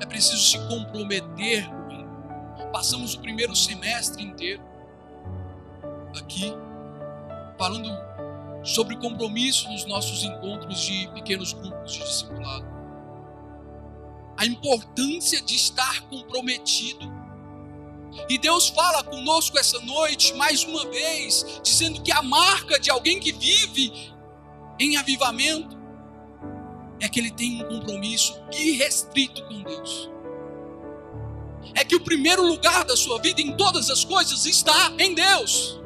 É 0.00 0.06
preciso 0.06 0.42
se 0.42 0.58
comprometer 0.66 1.68
com 1.68 1.90
Ele. 1.90 2.06
Passamos 2.72 3.14
o 3.14 3.20
primeiro 3.20 3.54
semestre 3.54 4.22
inteiro 4.22 4.62
aqui 6.18 6.52
falando 7.58 7.88
sobre 8.62 8.96
compromisso 8.96 9.68
nos 9.70 9.84
nossos 9.86 10.24
encontros 10.24 10.80
de 10.80 11.08
pequenos 11.14 11.52
grupos 11.52 11.92
de 11.92 12.00
discipulado. 12.00 12.66
A 14.36 14.46
importância 14.46 15.40
de 15.42 15.54
estar 15.54 16.02
comprometido. 16.08 17.20
E 18.28 18.38
Deus 18.38 18.68
fala 18.68 19.04
conosco 19.04 19.58
essa 19.58 19.78
noite, 19.80 20.34
mais 20.34 20.64
uma 20.64 20.84
vez, 20.86 21.60
dizendo 21.62 22.02
que 22.02 22.10
a 22.10 22.22
marca 22.22 22.78
de 22.78 22.90
alguém 22.90 23.20
que 23.20 23.32
vive 23.32 24.12
em 24.78 24.96
avivamento 24.96 25.78
é 27.00 27.08
que 27.08 27.18
ele 27.18 27.30
tem 27.30 27.62
um 27.62 27.68
compromisso 27.68 28.40
irrestrito 28.52 29.44
com 29.46 29.62
Deus. 29.62 30.10
É 31.74 31.84
que 31.84 31.94
o 31.94 32.00
primeiro 32.00 32.46
lugar 32.46 32.84
da 32.84 32.96
sua 32.96 33.20
vida 33.20 33.40
em 33.40 33.56
todas 33.56 33.90
as 33.90 34.04
coisas 34.04 34.44
está 34.44 34.92
em 34.98 35.14
Deus. 35.14 35.79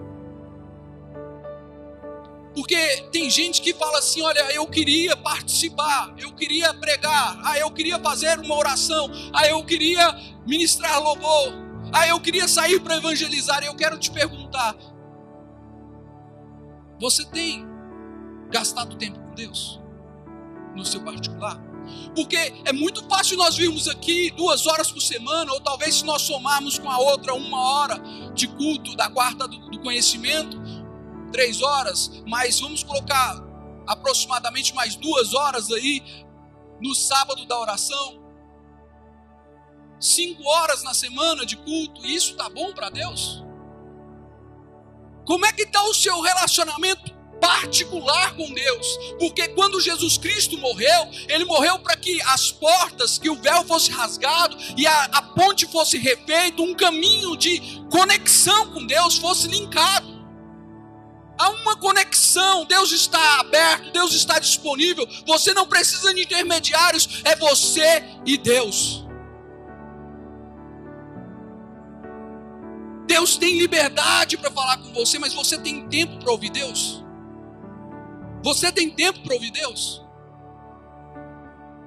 Porque 2.55 2.77
tem 3.11 3.29
gente 3.29 3.61
que 3.61 3.75
fala 3.75 3.99
assim: 3.99 4.23
olha, 4.23 4.41
eu 4.53 4.67
queria 4.67 5.17
participar, 5.17 6.15
eu 6.19 6.33
queria 6.33 6.73
pregar, 6.75 7.39
ah, 7.45 7.59
eu 7.59 7.71
queria 7.71 7.99
fazer 7.99 8.39
uma 8.39 8.57
oração, 8.57 9.11
ah, 9.33 9.47
eu 9.49 9.65
queria 9.65 10.13
ministrar 10.47 11.03
louvor, 11.03 11.53
ah, 11.93 12.07
eu 12.07 12.21
queria 12.21 12.47
sair 12.47 12.81
para 12.81 12.97
evangelizar. 12.97 13.65
Eu 13.65 13.75
quero 13.75 13.99
te 13.99 14.11
perguntar: 14.11 14.77
você 17.01 17.25
tem 17.25 17.67
gastado 18.51 18.97
tempo 18.97 19.19
com 19.19 19.35
Deus? 19.35 19.81
No 20.77 20.85
seu 20.85 21.03
particular? 21.03 21.61
Porque 22.15 22.37
é 22.65 22.73
muito 22.73 23.05
fácil 23.09 23.37
nós 23.37 23.57
virmos 23.57 23.89
aqui 23.89 24.31
duas 24.31 24.67
horas 24.67 24.91
por 24.91 25.01
semana, 25.01 25.53
ou 25.53 25.61
talvez 25.61 25.97
se 25.97 26.05
nós 26.05 26.23
somarmos 26.23 26.79
com 26.79 26.91
a 26.91 26.99
outra 26.99 27.35
uma 27.35 27.61
hora 27.61 28.01
de 28.33 28.47
culto 28.49 28.97
da 28.97 29.11
quarta 29.11 29.47
do, 29.47 29.59
do 29.71 29.79
conhecimento, 29.81 30.59
três 31.35 31.61
horas, 31.61 32.13
mas 32.25 32.61
vamos 32.61 32.85
colocar 32.85 33.43
aproximadamente 33.89 34.73
mais 34.73 34.95
duas 34.95 35.35
horas 35.35 35.69
aí 35.73 36.01
no 36.81 36.95
sábado 36.95 37.45
da 37.45 37.59
oração. 37.59 38.23
Cinco 39.99 40.47
horas 40.47 40.85
na 40.85 40.95
semana 40.95 41.45
de 41.45 41.57
culto, 41.57 42.07
isso 42.07 42.37
tá 42.37 42.49
bom 42.49 42.73
para 42.73 42.89
Deus? 42.89 43.43
Como 45.27 45.45
é 45.45 45.53
que 45.53 45.63
está 45.63 45.83
o 45.83 45.93
seu 45.93 46.21
relacionamento 46.21 47.13
particular 47.41 48.37
com 48.37 48.55
Deus? 48.55 48.87
Porque 49.19 49.49
quando 49.49 49.81
Jesus 49.81 50.17
Cristo 50.17 50.57
morreu, 50.59 51.11
ele 51.29 51.45
morreu 51.47 51.81
para 51.81 51.97
que 51.97 52.23
as 52.23 52.53
portas, 52.53 53.19
que 53.19 53.29
o 53.29 53.43
véu 53.43 53.65
fosse 53.65 53.91
rasgado 53.91 54.57
e 54.77 54.87
a, 54.87 55.05
a 55.07 55.23
ponte 55.23 55.67
fosse 55.67 55.99
refeita, 55.99 56.63
um 56.63 56.77
caminho 56.77 57.37
de 57.37 57.61
conexão 57.91 58.71
com 58.73 58.87
Deus 58.87 59.19
fosse 59.19 59.49
linkado. 59.49 60.14
Há 61.37 61.51
uma 61.51 61.77
conexão, 61.77 62.65
Deus 62.65 62.93
está 62.93 63.41
aberto, 63.41 63.91
Deus 63.93 64.15
está 64.15 64.39
disponível. 64.39 65.07
Você 65.27 65.53
não 65.53 65.67
precisa 65.67 66.15
de 66.15 66.23
intermediários, 66.23 67.23
é 67.25 67.35
você 67.37 68.05
e 68.25 68.37
Deus. 68.37 69.05
Deus 73.07 73.37
tem 73.37 73.59
liberdade 73.59 74.37
para 74.37 74.51
falar 74.51 74.79
com 74.79 74.93
você, 74.93 75.19
mas 75.19 75.35
você 75.35 75.59
tem 75.59 75.87
tempo 75.89 76.19
para 76.19 76.33
ouvir 76.33 76.51
Deus? 76.51 77.05
Você 78.43 78.71
tem 78.73 78.91
tempo 78.91 79.21
para 79.21 79.35
ouvir 79.35 79.51
Deus? 79.51 80.03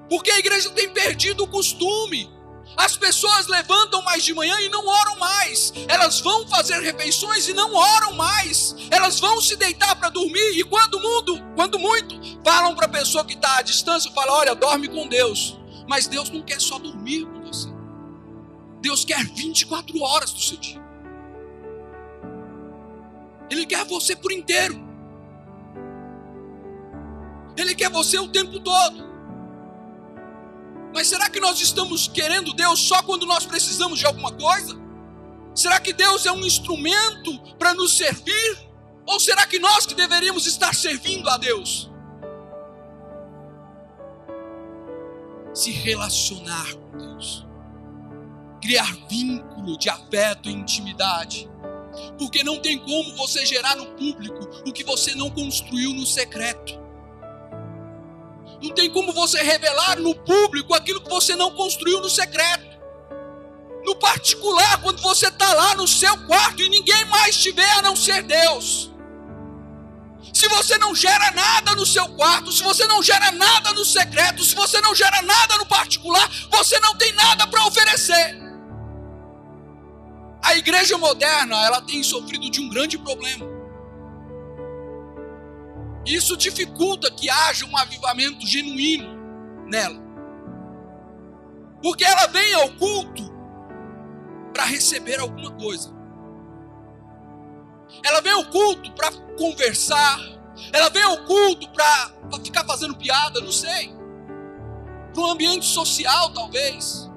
Porque 0.10 0.32
a 0.32 0.40
igreja 0.40 0.70
tem 0.72 0.90
perdido 0.90 1.44
o 1.44 1.48
costume 1.48 2.30
as 2.76 2.98
pessoas 2.98 3.48
levantam 3.48 4.02
mais 4.04 4.24
de 4.24 4.34
manhã 4.34 4.60
e 4.60 4.70
não 4.70 4.86
oram 4.86 5.18
mais. 5.18 5.74
Elas 5.88 6.20
vão 6.20 6.48
fazer 6.48 6.80
refeições 6.82 7.48
e 7.48 7.54
não 7.54 7.74
oram 7.74 8.14
mais. 8.14 8.76
Elas 8.92 9.20
vão 9.20 9.42
se 9.42 9.56
deitar 9.56 9.96
para 9.96 10.10
dormir 10.10 10.58
e 10.58 10.64
quando 10.64 11.00
mundo, 11.00 11.42
quando 11.56 11.80
muito, 11.80 12.20
falam 12.44 12.76
para 12.76 12.86
a 12.86 12.90
pessoa 12.90 13.26
que 13.26 13.34
está 13.34 13.58
à 13.58 13.62
distância, 13.62 14.12
fala: 14.12 14.34
"Olha, 14.34 14.56
dorme 14.56 14.88
com 14.88 15.08
Deus". 15.08 15.58
Mas 15.88 16.06
Deus 16.08 16.30
não 16.30 16.42
quer 16.42 16.60
só 16.60 16.78
dormir 16.78 17.26
com 17.26 17.42
você. 17.42 17.70
Deus 18.82 19.06
quer 19.06 19.24
24 19.24 20.02
horas 20.02 20.34
do 20.34 20.42
seu 20.42 20.58
dia. 20.58 20.82
Ele 23.50 23.66
quer 23.66 23.86
você 23.86 24.16
por 24.16 24.32
inteiro. 24.32 24.76
Ele 27.56 27.74
quer 27.74 27.90
você 27.90 28.20
o 28.20 28.28
tempo 28.28 28.60
todo. 28.60 29.08
Mas 30.98 31.10
será 31.10 31.30
que 31.30 31.40
nós 31.40 31.62
estamos 31.62 32.08
querendo 32.08 32.52
Deus 32.54 32.80
só 32.80 33.04
quando 33.04 33.28
nós 33.28 33.46
precisamos 33.46 34.00
de 34.00 34.08
alguma 34.08 34.32
coisa? 34.32 34.76
Será 35.54 35.80
que 35.80 35.94
Deus 35.94 36.26
é 36.26 36.32
um 36.32 36.44
instrumento 36.44 37.38
para 37.60 37.76
nos 37.76 37.96
servir? 37.96 38.58
Ou 39.06 39.20
será 39.20 39.46
que 39.46 39.60
nós 39.60 39.86
que 39.86 39.94
deveríamos 39.94 40.48
estar 40.48 40.74
servindo 40.74 41.30
a 41.30 41.38
Deus? 41.38 41.88
Se 45.54 45.70
relacionar 45.70 46.74
com 46.74 46.98
Deus, 46.98 47.46
criar 48.60 48.92
vínculo 49.08 49.78
de 49.78 49.90
afeto 49.90 50.50
e 50.50 50.54
intimidade, 50.54 51.48
porque 52.18 52.44
não 52.44 52.60
tem 52.60 52.80
como 52.80 53.16
você 53.16 53.46
gerar 53.46 53.76
no 53.76 53.86
público 53.92 54.50
o 54.68 54.74
que 54.74 54.84
você 54.84 55.14
não 55.14 55.30
construiu 55.30 55.94
no 55.94 56.08
secreto. 56.08 56.87
Não 58.68 58.76
tem 58.76 58.90
como 58.90 59.14
você 59.14 59.42
revelar 59.42 59.98
no 59.98 60.14
público 60.14 60.74
aquilo 60.74 61.00
que 61.00 61.10
você 61.10 61.38
não 61.38 61.52
construiu 61.52 62.02
no 62.02 62.10
secreto. 62.10 62.68
No 63.86 63.96
particular, 63.96 64.82
quando 64.82 65.02
você 65.02 65.30
está 65.30 65.54
lá 65.54 65.74
no 65.76 65.88
seu 65.88 66.18
quarto 66.26 66.62
e 66.62 66.68
ninguém 66.68 67.06
mais 67.06 67.38
te 67.38 67.50
vê 67.54 67.64
a 67.64 67.82
não 67.82 67.96
ser 67.96 68.24
Deus. 68.24 68.92
Se 70.34 70.50
você 70.50 70.78
não 70.78 70.94
gera 70.94 71.32
nada 71.32 71.76
no 71.76 71.86
seu 71.86 72.10
quarto, 72.10 72.52
se 72.52 72.62
você 72.62 72.86
não 72.88 73.02
gera 73.02 73.32
nada 73.32 73.72
no 73.72 73.86
secreto, 73.86 74.44
se 74.44 74.54
você 74.54 74.82
não 74.82 74.94
gera 74.94 75.22
nada 75.22 75.56
no 75.56 75.66
particular, 75.66 76.30
você 76.52 76.78
não 76.82 76.94
tem 76.98 77.14
nada 77.14 77.48
para 77.48 77.66
oferecer. 77.66 78.38
A 80.44 80.58
igreja 80.58 80.98
moderna, 80.98 81.56
ela 81.66 81.82
tem 81.82 82.04
sofrido 82.04 82.50
de 82.52 82.60
um 82.60 82.68
grande 82.68 82.98
problema 82.98 83.57
Isso 86.08 86.38
dificulta 86.38 87.12
que 87.12 87.30
haja 87.30 87.66
um 87.66 87.76
avivamento 87.76 88.48
genuíno 88.48 89.66
nela. 89.66 90.00
Porque 91.84 92.06
ela 92.06 92.28
vem 92.28 92.54
ao 92.54 92.70
culto 92.76 93.24
para 94.54 94.64
receber 94.64 95.20
alguma 95.20 95.52
coisa. 95.52 95.94
Ela 98.06 98.22
vem 98.22 98.32
ao 98.32 98.46
culto 98.46 98.90
para 98.94 99.12
conversar. 99.38 100.18
Ela 100.72 100.90
vem 100.90 101.04
ao 101.04 101.26
culto 101.26 101.70
para 101.72 102.14
ficar 102.42 102.64
fazendo 102.64 102.96
piada, 102.96 103.42
não 103.42 103.52
sei. 103.52 103.94
Para 105.14 105.24
um 105.24 105.32
ambiente 105.32 105.66
social, 105.66 106.32
talvez. 106.32 107.12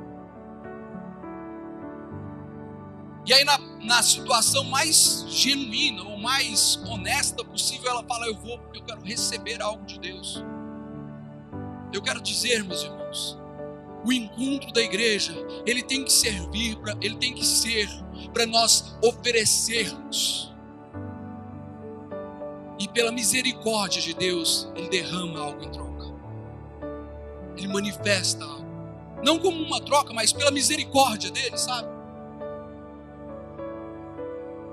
E 3.30 3.32
aí, 3.32 3.44
na, 3.44 3.58
na 3.84 4.02
situação 4.02 4.64
mais 4.64 5.25
genuína 5.28 6.02
ou 6.02 6.18
mais 6.18 6.80
honesta 6.84 7.44
possível, 7.44 7.88
ela 7.88 8.02
fala: 8.02 8.26
Eu 8.26 8.34
vou 8.34 8.58
porque 8.58 8.80
eu 8.80 8.82
quero 8.82 9.00
receber 9.02 9.62
algo 9.62 9.87
de 9.87 10.00
Deus. 10.00 10.42
Eu 11.92 12.02
quero 12.02 12.20
dizer, 12.20 12.64
meus 12.64 12.82
irmãos, 12.82 13.38
o 14.04 14.12
encontro 14.12 14.72
da 14.72 14.82
igreja, 14.82 15.32
ele 15.64 15.80
tem 15.80 16.02
que 16.02 16.12
servir 16.12 16.75
para, 16.80 16.96
ele 17.00 17.14
tem 17.18 17.32
que 17.32 17.46
ser 17.46 17.88
para 18.32 18.46
nós 18.46 18.99
oferecermos. 19.00 20.52
E 22.80 22.88
pela 22.88 23.12
misericórdia 23.12 24.02
de 24.02 24.12
Deus, 24.12 24.68
ele 24.75 24.88
derrama 24.88 25.38
algo 25.38 25.62
em 25.62 25.70
troca. 25.70 26.04
Ele 27.56 27.68
manifesta 27.68 28.44
algo. 28.44 28.66
Não 29.22 29.38
como 29.38 29.62
uma 29.62 29.80
troca, 29.80 30.12
mas 30.12 30.32
pela 30.32 30.50
misericórdia 30.50 31.30
dele, 31.30 31.56
sabe? 31.56 32.00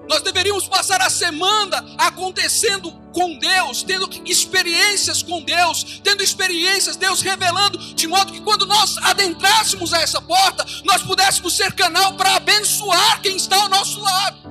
Nós 0.07 0.21
deveríamos 0.21 0.67
passar 0.67 1.01
a 1.01 1.09
semana 1.09 1.83
acontecendo 1.97 2.91
com 3.13 3.37
Deus, 3.37 3.83
tendo 3.83 4.09
experiências 4.25 5.21
com 5.21 5.41
Deus, 5.41 5.99
tendo 6.03 6.23
experiências, 6.23 6.95
Deus 6.95 7.21
revelando, 7.21 7.77
de 7.77 8.07
modo 8.07 8.31
que 8.31 8.41
quando 8.41 8.65
nós 8.65 8.97
adentrássemos 8.99 9.93
a 9.93 10.01
essa 10.01 10.21
porta, 10.21 10.65
nós 10.85 11.01
pudéssemos 11.01 11.55
ser 11.55 11.73
canal 11.73 12.13
para 12.13 12.35
abençoar 12.35 13.21
quem 13.21 13.35
está 13.35 13.61
ao 13.61 13.69
nosso 13.69 13.99
lado. 14.01 14.47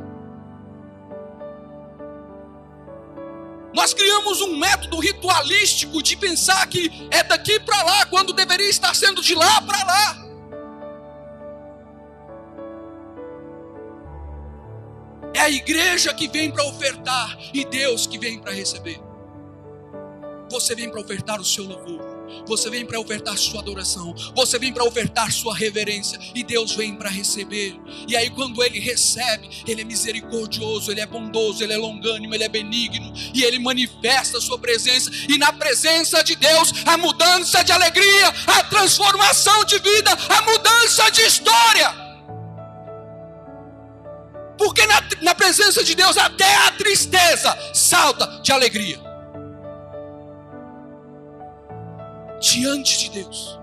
Nós 3.72 3.92
criamos 3.92 4.40
um 4.40 4.56
método 4.58 4.98
ritualístico 4.98 6.02
de 6.02 6.16
pensar 6.16 6.66
que 6.66 6.90
é 7.10 7.22
daqui 7.22 7.60
para 7.60 7.82
lá, 7.82 8.06
quando 8.06 8.32
deveria 8.32 8.70
estar 8.70 8.94
sendo 8.94 9.22
de 9.22 9.34
lá 9.34 9.60
para 9.62 9.84
lá. 9.84 10.25
É 15.36 15.40
a 15.40 15.50
igreja 15.50 16.14
que 16.14 16.26
vem 16.28 16.50
para 16.50 16.64
ofertar 16.64 17.36
e 17.52 17.62
Deus 17.66 18.06
que 18.06 18.18
vem 18.18 18.38
para 18.38 18.52
receber. 18.52 18.98
Você 20.50 20.74
vem 20.74 20.88
para 20.88 20.98
ofertar 20.98 21.38
o 21.38 21.44
seu 21.44 21.64
louvor. 21.64 22.16
Você 22.48 22.70
vem 22.70 22.86
para 22.86 22.98
ofertar 22.98 23.36
sua 23.36 23.60
adoração, 23.60 24.14
você 24.34 24.58
vem 24.58 24.72
para 24.72 24.82
ofertar 24.84 25.30
sua 25.30 25.54
reverência, 25.54 26.18
e 26.34 26.42
Deus 26.42 26.72
vem 26.72 26.94
para 26.94 27.08
receber. 27.08 27.76
E 28.08 28.16
aí, 28.16 28.30
quando 28.30 28.62
Ele 28.64 28.80
recebe, 28.80 29.48
Ele 29.66 29.82
é 29.82 29.84
misericordioso, 29.84 30.90
Ele 30.90 31.00
é 31.00 31.06
bondoso, 31.06 31.62
Ele 31.62 31.72
é 31.72 31.76
longânimo, 31.76 32.34
Ele 32.34 32.44
é 32.44 32.48
benigno, 32.48 33.12
e 33.34 33.44
Ele 33.44 33.58
manifesta 33.58 34.38
a 34.38 34.40
sua 34.40 34.58
presença. 34.58 35.10
E 35.28 35.38
na 35.38 35.52
presença 35.52 36.22
de 36.24 36.34
Deus, 36.34 36.72
a 36.84 36.96
mudança 36.96 37.62
de 37.62 37.72
alegria, 37.72 38.28
a 38.46 38.64
transformação 38.64 39.64
de 39.64 39.78
vida, 39.78 40.10
a 40.10 40.42
mudança 40.42 41.10
de 41.10 41.22
história. 41.22 42.05
Porque 44.66 44.84
na, 44.84 45.00
na 45.22 45.32
presença 45.32 45.84
de 45.84 45.94
Deus 45.94 46.16
até 46.16 46.56
a 46.66 46.72
tristeza 46.72 47.56
salta 47.72 48.26
de 48.42 48.50
alegria. 48.50 49.00
Diante 52.40 52.98
de 52.98 53.10
Deus. 53.10 53.60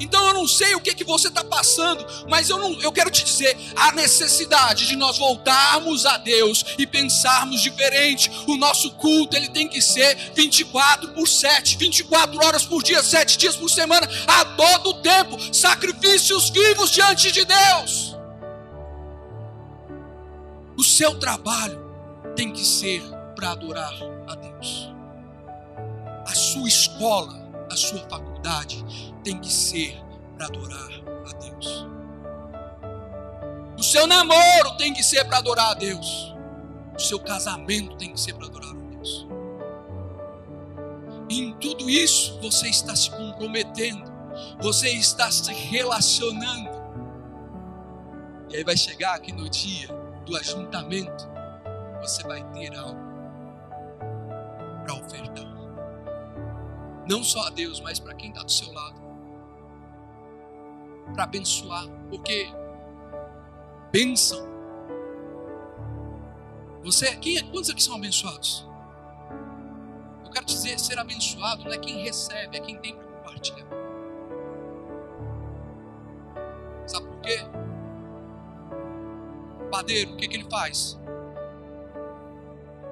Então 0.00 0.26
eu 0.26 0.34
não 0.34 0.48
sei 0.48 0.74
o 0.74 0.80
que, 0.80 0.92
que 0.92 1.04
você 1.04 1.28
está 1.28 1.44
passando, 1.44 2.04
mas 2.28 2.50
eu, 2.50 2.58
não, 2.58 2.72
eu 2.82 2.90
quero 2.90 3.12
te 3.12 3.22
dizer 3.22 3.56
a 3.76 3.92
necessidade 3.92 4.88
de 4.88 4.96
nós 4.96 5.18
voltarmos 5.18 6.04
a 6.04 6.16
Deus 6.16 6.64
e 6.76 6.84
pensarmos 6.84 7.62
diferente. 7.62 8.28
O 8.48 8.56
nosso 8.56 8.90
culto 8.94 9.36
ele 9.36 9.50
tem 9.50 9.68
que 9.68 9.80
ser 9.80 10.16
24 10.34 11.12
por 11.12 11.28
7, 11.28 11.76
24 11.76 12.44
horas 12.44 12.64
por 12.64 12.82
dia, 12.82 13.04
7 13.04 13.38
dias 13.38 13.54
por 13.54 13.70
semana, 13.70 14.08
a 14.26 14.44
todo 14.44 14.94
tempo, 14.94 15.38
sacrifícios 15.54 16.50
vivos 16.50 16.90
diante 16.90 17.30
de 17.30 17.44
Deus. 17.44 18.19
O 20.80 20.82
seu 20.82 21.18
trabalho 21.18 21.78
tem 22.34 22.50
que 22.50 22.64
ser 22.64 23.02
para 23.36 23.50
adorar 23.50 23.92
a 24.26 24.34
Deus. 24.34 24.90
A 26.26 26.34
sua 26.34 26.66
escola, 26.66 27.34
a 27.70 27.76
sua 27.76 27.98
faculdade 28.08 28.82
tem 29.22 29.38
que 29.38 29.52
ser 29.52 30.02
para 30.34 30.46
adorar 30.46 30.88
a 31.28 31.32
Deus. 31.36 31.86
O 33.78 33.82
seu 33.82 34.06
namoro 34.06 34.74
tem 34.78 34.94
que 34.94 35.02
ser 35.02 35.22
para 35.26 35.36
adorar 35.36 35.72
a 35.72 35.74
Deus. 35.74 36.34
O 36.96 36.98
seu 36.98 37.20
casamento 37.20 37.94
tem 37.98 38.14
que 38.14 38.18
ser 38.18 38.32
para 38.32 38.46
adorar 38.46 38.70
a 38.70 38.94
Deus. 38.94 39.28
Em 41.28 41.52
tudo 41.56 41.90
isso 41.90 42.40
você 42.40 42.68
está 42.68 42.96
se 42.96 43.10
comprometendo, 43.10 44.10
você 44.58 44.88
está 44.88 45.30
se 45.30 45.52
relacionando. 45.52 46.70
E 48.48 48.56
aí 48.56 48.64
vai 48.64 48.78
chegar 48.78 49.14
aqui 49.14 49.30
no 49.30 49.46
dia 49.46 49.99
do 50.30 50.36
ajuntamento, 50.36 51.28
você 52.00 52.22
vai 52.22 52.42
ter 52.52 52.72
algo 52.76 53.00
para 54.84 54.94
ofertar. 54.94 55.50
Não 57.08 57.24
só 57.24 57.48
a 57.48 57.50
Deus, 57.50 57.80
mas 57.80 57.98
para 57.98 58.14
quem 58.14 58.30
está 58.30 58.44
do 58.44 58.52
seu 58.52 58.72
lado. 58.72 59.00
Para 61.12 61.24
abençoar. 61.24 61.84
Porque 62.08 62.46
bênção. 63.90 64.48
Você, 66.84 67.14
quem, 67.16 67.36
é, 67.36 67.42
quantos 67.42 67.68
aqui 67.68 67.82
são 67.82 67.96
abençoados? 67.96 68.66
Eu 70.24 70.30
quero 70.30 70.46
dizer, 70.46 70.78
ser 70.78 70.98
abençoado 70.98 71.64
não 71.64 71.72
é 71.72 71.78
quem 71.78 72.04
recebe, 72.04 72.56
é 72.56 72.60
quem 72.60 72.78
tem 72.78 72.94
para 72.94 73.04
compartilhar. 73.04 73.66
Sabe 76.86 77.06
por 77.08 77.20
quê? 77.20 77.40
Padeiro, 79.70 80.12
o 80.12 80.16
que, 80.16 80.28
que 80.28 80.36
ele 80.36 80.46
faz? 80.50 80.98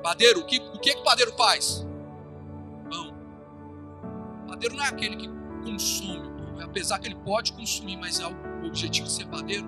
Padeiro, 0.02 0.40
o 0.40 0.46
que, 0.46 0.58
o 0.58 0.78
que, 0.78 0.94
que 0.94 1.02
padeiro 1.02 1.32
faz? 1.36 1.86
Pão. 2.88 3.14
Padeiro 4.46 4.76
não 4.76 4.84
é 4.84 4.88
aquele 4.88 5.16
que 5.16 5.28
consome 5.64 6.28
o 6.28 6.36
pão, 6.36 6.60
apesar 6.64 6.98
que 6.98 7.08
ele 7.08 7.16
pode 7.16 7.52
consumir, 7.52 7.96
mas 7.96 8.20
é 8.20 8.26
o 8.26 8.66
objetivo 8.66 9.06
de 9.06 9.12
ser 9.12 9.26
padeiro 9.26 9.66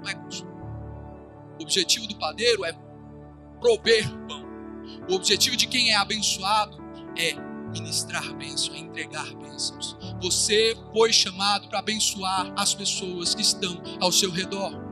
não 0.00 0.08
é 0.08 0.14
consumir. 0.14 0.50
O 1.58 1.62
objetivo 1.62 2.06
do 2.06 2.16
padeiro 2.16 2.64
é 2.64 2.72
prover 3.60 4.08
pão. 4.26 4.44
O 5.08 5.14
objetivo 5.14 5.56
de 5.56 5.66
quem 5.66 5.90
é 5.90 5.96
abençoado 5.96 6.78
é 7.16 7.34
ministrar 7.70 8.32
bênçãos, 8.34 8.76
é 8.76 8.78
entregar 8.78 9.34
bênçãos. 9.34 9.96
Você 10.22 10.76
foi 10.92 11.12
chamado 11.12 11.68
para 11.68 11.80
abençoar 11.80 12.52
as 12.56 12.74
pessoas 12.74 13.34
que 13.34 13.42
estão 13.42 13.80
ao 14.00 14.10
seu 14.10 14.30
redor 14.30 14.89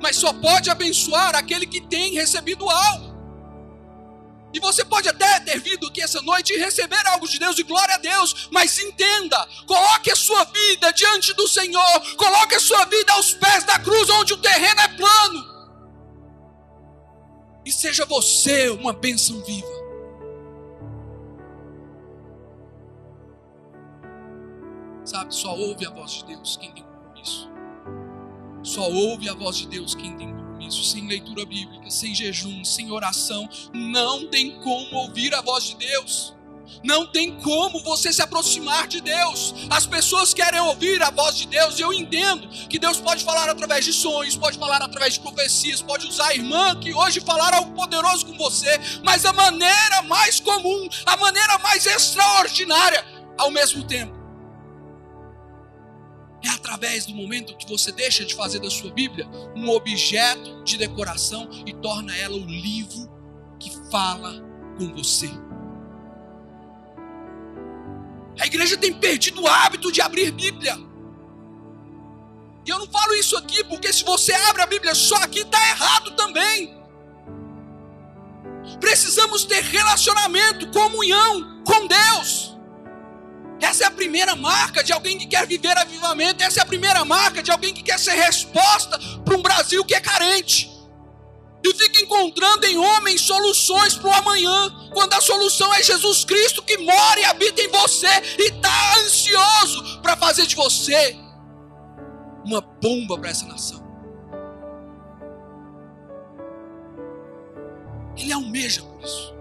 mas 0.00 0.16
só 0.16 0.32
pode 0.32 0.70
abençoar 0.70 1.34
aquele 1.34 1.66
que 1.66 1.80
tem 1.80 2.14
recebido 2.14 2.68
algo. 2.68 3.08
E 4.52 4.60
você 4.60 4.84
pode 4.84 5.08
até 5.08 5.40
ter 5.40 5.60
vindo 5.60 5.86
aqui 5.86 6.00
essa 6.00 6.22
noite 6.22 6.54
e 6.54 6.58
receber 6.58 7.06
algo 7.08 7.28
de 7.28 7.38
Deus, 7.38 7.58
e 7.58 7.62
glória 7.62 7.94
a 7.94 7.98
Deus, 7.98 8.48
mas 8.50 8.78
entenda, 8.78 9.46
coloque 9.66 10.10
a 10.10 10.16
sua 10.16 10.42
vida 10.44 10.90
diante 10.92 11.34
do 11.34 11.46
Senhor, 11.46 12.16
coloque 12.16 12.54
a 12.54 12.60
sua 12.60 12.84
vida 12.86 13.12
aos 13.12 13.34
pés 13.34 13.64
da 13.64 13.78
cruz, 13.78 14.08
onde 14.08 14.32
o 14.32 14.38
terreno 14.38 14.80
é 14.80 14.88
plano. 14.88 15.58
E 17.64 17.70
seja 17.70 18.06
você 18.06 18.70
uma 18.70 18.94
bênção 18.94 19.42
viva. 19.44 19.68
Sabe, 25.04 25.34
só 25.34 25.54
ouve 25.54 25.86
a 25.86 25.90
voz 25.90 26.12
de 26.12 26.24
Deus 26.24 26.56
quem 26.56 26.72
tem. 26.72 26.87
Só 28.62 28.88
ouve 28.90 29.28
a 29.28 29.34
voz 29.34 29.56
de 29.56 29.66
Deus 29.66 29.94
quem 29.94 30.16
tem 30.16 30.28
compromisso, 30.32 30.84
sem 30.84 31.06
leitura 31.06 31.44
bíblica, 31.46 31.90
sem 31.90 32.14
jejum, 32.14 32.64
sem 32.64 32.90
oração. 32.90 33.48
Não 33.72 34.26
tem 34.26 34.58
como 34.60 34.96
ouvir 34.96 35.34
a 35.34 35.40
voz 35.40 35.64
de 35.64 35.76
Deus. 35.76 36.34
Não 36.84 37.06
tem 37.06 37.34
como 37.40 37.82
você 37.82 38.12
se 38.12 38.22
aproximar 38.22 38.86
de 38.86 39.00
Deus. 39.00 39.54
As 39.70 39.86
pessoas 39.86 40.34
querem 40.34 40.60
ouvir 40.60 41.02
a 41.02 41.10
voz 41.10 41.36
de 41.36 41.46
Deus, 41.46 41.78
e 41.78 41.82
eu 41.82 41.92
entendo 41.92 42.46
que 42.68 42.78
Deus 42.78 43.00
pode 43.00 43.24
falar 43.24 43.48
através 43.48 43.84
de 43.84 43.92
sonhos, 43.92 44.36
pode 44.36 44.58
falar 44.58 44.82
através 44.82 45.14
de 45.14 45.20
profecias, 45.20 45.80
pode 45.80 46.06
usar 46.06 46.28
a 46.28 46.34
irmã 46.34 46.78
que 46.78 46.92
hoje 46.92 47.20
falar 47.20 47.54
algo 47.54 47.72
poderoso 47.72 48.26
com 48.26 48.36
você, 48.36 48.78
mas 49.02 49.24
a 49.24 49.32
maneira 49.32 50.02
mais 50.02 50.40
comum, 50.40 50.88
a 51.06 51.16
maneira 51.16 51.58
mais 51.58 51.86
extraordinária, 51.86 53.04
ao 53.36 53.50
mesmo 53.50 53.82
tempo, 53.84 54.17
é 56.42 56.48
através 56.50 57.06
do 57.06 57.14
momento 57.14 57.56
que 57.56 57.68
você 57.68 57.90
deixa 57.90 58.24
de 58.24 58.34
fazer 58.34 58.60
da 58.60 58.70
sua 58.70 58.92
Bíblia 58.92 59.28
um 59.56 59.68
objeto 59.70 60.62
de 60.62 60.76
decoração 60.76 61.48
e 61.66 61.72
torna 61.74 62.16
ela 62.16 62.36
o 62.36 62.46
livro 62.46 63.10
que 63.58 63.70
fala 63.90 64.40
com 64.78 64.94
você. 64.94 65.30
A 68.40 68.46
igreja 68.46 68.76
tem 68.76 68.94
perdido 68.94 69.42
o 69.42 69.48
hábito 69.48 69.90
de 69.90 70.00
abrir 70.00 70.30
Bíblia. 70.30 70.78
E 72.64 72.70
eu 72.70 72.78
não 72.78 72.86
falo 72.86 73.14
isso 73.14 73.36
aqui 73.36 73.64
porque 73.64 73.92
se 73.92 74.04
você 74.04 74.32
abre 74.32 74.62
a 74.62 74.66
Bíblia 74.66 74.94
só 74.94 75.16
aqui, 75.16 75.40
está 75.40 75.58
errado 75.70 76.12
também. 76.12 76.78
Precisamos 78.78 79.44
ter 79.44 79.62
relacionamento, 79.62 80.70
comunhão 80.70 81.64
com 81.64 81.86
Deus. 81.86 82.57
Essa 83.60 83.84
é 83.84 83.86
a 83.86 83.90
primeira 83.90 84.36
marca 84.36 84.82
de 84.82 84.92
alguém 84.92 85.18
que 85.18 85.26
quer 85.26 85.46
viver 85.46 85.76
avivamento. 85.76 86.42
Essa 86.42 86.60
é 86.60 86.62
a 86.62 86.66
primeira 86.66 87.04
marca 87.04 87.42
de 87.42 87.50
alguém 87.50 87.74
que 87.74 87.82
quer 87.82 87.98
ser 87.98 88.14
resposta 88.14 88.98
para 89.24 89.36
um 89.36 89.42
Brasil 89.42 89.84
que 89.84 89.94
é 89.94 90.00
carente. 90.00 90.70
E 91.64 91.74
fica 91.74 92.00
encontrando 92.00 92.66
em 92.66 92.78
homens 92.78 93.20
soluções 93.20 93.94
para 93.94 94.08
o 94.08 94.14
amanhã, 94.14 94.90
quando 94.94 95.12
a 95.14 95.20
solução 95.20 95.72
é 95.74 95.82
Jesus 95.82 96.24
Cristo 96.24 96.62
que 96.62 96.78
mora 96.78 97.20
e 97.20 97.24
habita 97.24 97.60
em 97.60 97.68
você 97.68 98.06
e 98.38 98.44
está 98.44 98.98
ansioso 99.00 100.00
para 100.00 100.16
fazer 100.16 100.46
de 100.46 100.54
você 100.54 101.16
uma 102.44 102.60
bomba 102.60 103.18
para 103.18 103.30
essa 103.30 103.46
nação. 103.46 103.86
Ele 108.16 108.32
almeja 108.32 108.82
por 108.82 109.04
isso. 109.04 109.37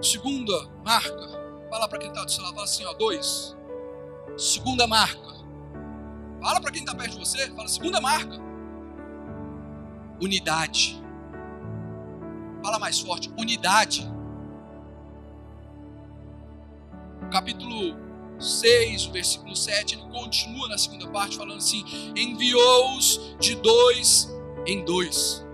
Segunda 0.00 0.52
marca, 0.84 1.26
fala 1.68 1.88
para 1.88 1.98
quem 1.98 2.08
está 2.08 2.24
do 2.24 2.30
seu 2.30 2.42
lado, 2.42 2.54
fala 2.54 2.64
assim, 2.64 2.84
ó, 2.84 2.92
dois. 2.92 3.56
Segunda 4.36 4.86
marca. 4.86 5.28
Fala 6.40 6.60
para 6.60 6.70
quem 6.70 6.82
está 6.82 6.94
perto 6.94 7.12
de 7.12 7.18
você, 7.18 7.50
fala 7.50 7.66
segunda 7.66 8.00
marca. 8.00 8.36
Unidade. 10.20 11.02
Fala 12.62 12.78
mais 12.78 13.00
forte, 13.00 13.28
unidade. 13.36 14.08
Capítulo 17.32 17.96
6, 18.38 19.06
versículo 19.06 19.56
7, 19.56 19.96
ele 19.96 20.08
continua 20.12 20.68
na 20.68 20.78
segunda 20.78 21.08
parte 21.08 21.36
falando 21.36 21.58
assim: 21.58 21.84
enviou-os 22.16 23.36
de 23.40 23.56
dois 23.56 24.32
em 24.64 24.84
dois 24.84 25.47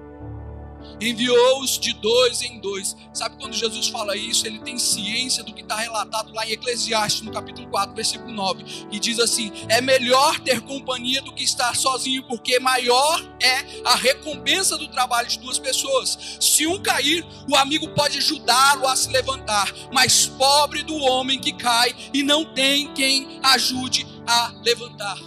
enviou-os 1.00 1.78
de 1.78 1.92
dois 1.94 2.42
em 2.42 2.58
dois. 2.60 2.96
Sabe 3.12 3.36
quando 3.36 3.52
Jesus 3.52 3.88
fala 3.88 4.16
isso, 4.16 4.46
ele 4.46 4.58
tem 4.60 4.78
ciência 4.78 5.42
do 5.42 5.52
que 5.52 5.62
está 5.62 5.76
relatado 5.76 6.32
lá 6.32 6.46
em 6.46 6.52
Eclesiastes, 6.52 7.22
no 7.22 7.32
capítulo 7.32 7.68
4, 7.68 7.94
versículo 7.94 8.32
9, 8.32 8.64
e 8.90 8.98
diz 8.98 9.18
assim: 9.18 9.52
é 9.68 9.80
melhor 9.80 10.40
ter 10.40 10.60
companhia 10.60 11.22
do 11.22 11.32
que 11.32 11.42
estar 11.42 11.74
sozinho, 11.74 12.22
porque 12.24 12.58
maior 12.60 13.24
é 13.42 13.82
a 13.84 13.94
recompensa 13.94 14.76
do 14.76 14.88
trabalho 14.88 15.28
de 15.28 15.38
duas 15.38 15.58
pessoas. 15.58 16.38
Se 16.40 16.66
um 16.66 16.82
cair, 16.82 17.26
o 17.50 17.56
amigo 17.56 17.88
pode 17.88 18.18
ajudá-lo 18.18 18.86
a 18.86 18.96
se 18.96 19.10
levantar, 19.10 19.72
mas 19.92 20.26
pobre 20.26 20.82
do 20.82 20.96
homem 20.96 21.38
que 21.38 21.52
cai 21.52 21.94
e 22.12 22.22
não 22.22 22.44
tem 22.44 22.92
quem 22.94 23.40
ajude 23.42 24.06
a 24.26 24.52
levantar. 24.64 25.18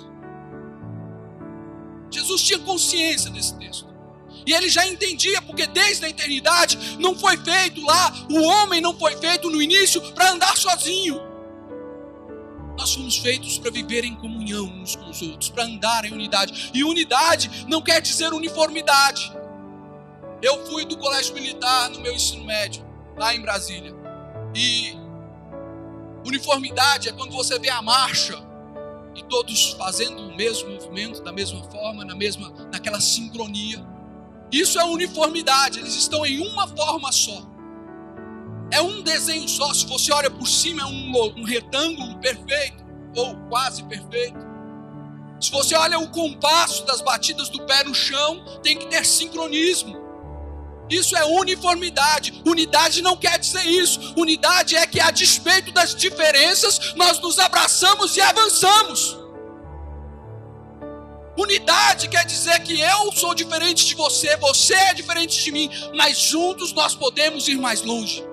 Jesus 2.10 2.42
tinha 2.42 2.60
consciência 2.60 3.30
desse 3.30 3.58
texto. 3.58 3.97
E 4.48 4.54
ele 4.54 4.70
já 4.70 4.88
entendia, 4.88 5.42
porque 5.42 5.68
desde 5.68 6.06
a 6.06 6.10
eternidade 6.10 6.98
não 7.00 7.20
foi 7.20 7.36
feito 7.36 7.82
lá, 7.82 8.14
o 8.32 8.42
homem 8.42 8.80
não 8.80 8.98
foi 8.98 9.18
feito 9.18 9.50
no 9.50 9.62
início 9.62 10.02
para 10.14 10.32
andar 10.32 10.56
sozinho. 10.56 11.22
Nós 12.78 12.94
fomos 12.94 13.18
feitos 13.18 13.58
para 13.58 13.70
viver 13.70 14.06
em 14.06 14.16
comunhão 14.16 14.66
uns 14.68 14.96
com 14.96 15.10
os 15.10 15.22
outros, 15.22 15.50
para 15.50 15.66
andar 15.66 16.06
em 16.06 16.14
unidade. 16.14 16.72
E 16.74 16.82
unidade 16.82 17.66
não 17.68 17.82
quer 17.82 18.00
dizer 18.00 18.32
uniformidade. 18.32 19.34
Eu 20.42 20.66
fui 20.68 20.86
do 20.86 20.98
colégio 20.98 21.34
militar 21.34 21.90
no 21.90 22.00
meu 22.00 22.14
ensino 22.14 22.46
médio, 22.46 22.86
lá 23.18 23.36
em 23.36 23.42
Brasília. 23.42 23.94
E 24.56 24.96
uniformidade 26.26 27.10
é 27.10 27.12
quando 27.12 27.34
você 27.34 27.60
vê 27.60 27.70
a 27.70 27.82
marcha 27.82 28.42
e 29.14 29.24
todos 29.24 29.72
fazendo 29.74 30.22
o 30.22 30.34
mesmo 30.38 30.70
movimento, 30.70 31.22
da 31.22 31.34
mesma 31.34 31.62
forma, 31.64 32.06
na 32.06 32.16
mesma, 32.16 32.50
naquela 32.72 33.02
sincronia. 33.02 33.97
Isso 34.52 34.80
é 34.80 34.84
uniformidade, 34.86 35.80
eles 35.80 35.96
estão 35.96 36.26
em 36.26 36.40
uma 36.40 36.68
forma 36.68 37.12
só. 37.12 37.42
É 38.72 38.82
um 38.82 39.02
desenho 39.02 39.48
só. 39.48 39.74
Se 39.74 39.86
você 39.86 40.12
olha 40.12 40.30
por 40.30 40.48
cima, 40.48 40.82
é 40.82 40.86
um, 40.86 41.40
um 41.40 41.44
retângulo 41.44 42.18
perfeito, 42.20 42.86
ou 43.16 43.36
quase 43.50 43.84
perfeito. 43.84 44.46
Se 45.40 45.52
você 45.52 45.76
olha 45.76 46.00
o 46.00 46.10
compasso 46.10 46.86
das 46.86 47.02
batidas 47.02 47.50
do 47.50 47.66
pé 47.66 47.84
no 47.84 47.94
chão, 47.94 48.44
tem 48.64 48.78
que 48.78 48.88
ter 48.88 49.06
sincronismo. 49.06 49.96
Isso 50.90 51.16
é 51.16 51.26
uniformidade. 51.26 52.42
Unidade 52.46 53.02
não 53.02 53.18
quer 53.18 53.38
dizer 53.38 53.66
isso. 53.66 54.14
Unidade 54.16 54.76
é 54.76 54.88
que, 54.88 55.00
a 55.00 55.12
despeito 55.12 55.72
das 55.72 55.94
diferenças, 55.94 56.94
nós 56.96 57.20
nos 57.20 57.38
abraçamos 57.40 58.16
e 58.16 58.22
avançamos. 58.22 59.18
Unidade 61.38 62.10
quer 62.10 62.26
dizer 62.26 62.60
que 62.64 62.80
eu 62.82 63.12
sou 63.12 63.36
diferente 63.36 63.86
de 63.86 63.94
você, 63.94 64.36
você 64.38 64.74
é 64.74 64.94
diferente 64.94 65.44
de 65.44 65.52
mim, 65.52 65.70
mas 65.96 66.20
juntos 66.20 66.74
nós 66.74 66.96
podemos 66.96 67.48
ir 67.48 67.58
mais 67.58 67.84
longe. 67.84 68.26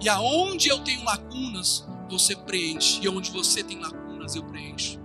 E 0.00 0.08
aonde 0.08 0.68
eu 0.68 0.78
tenho 0.80 1.04
lacunas, 1.04 1.86
você 2.08 2.34
preenche, 2.34 3.00
e 3.02 3.08
onde 3.08 3.30
você 3.30 3.62
tem 3.62 3.78
lacunas, 3.78 4.34
eu 4.34 4.42
preencho. 4.44 4.98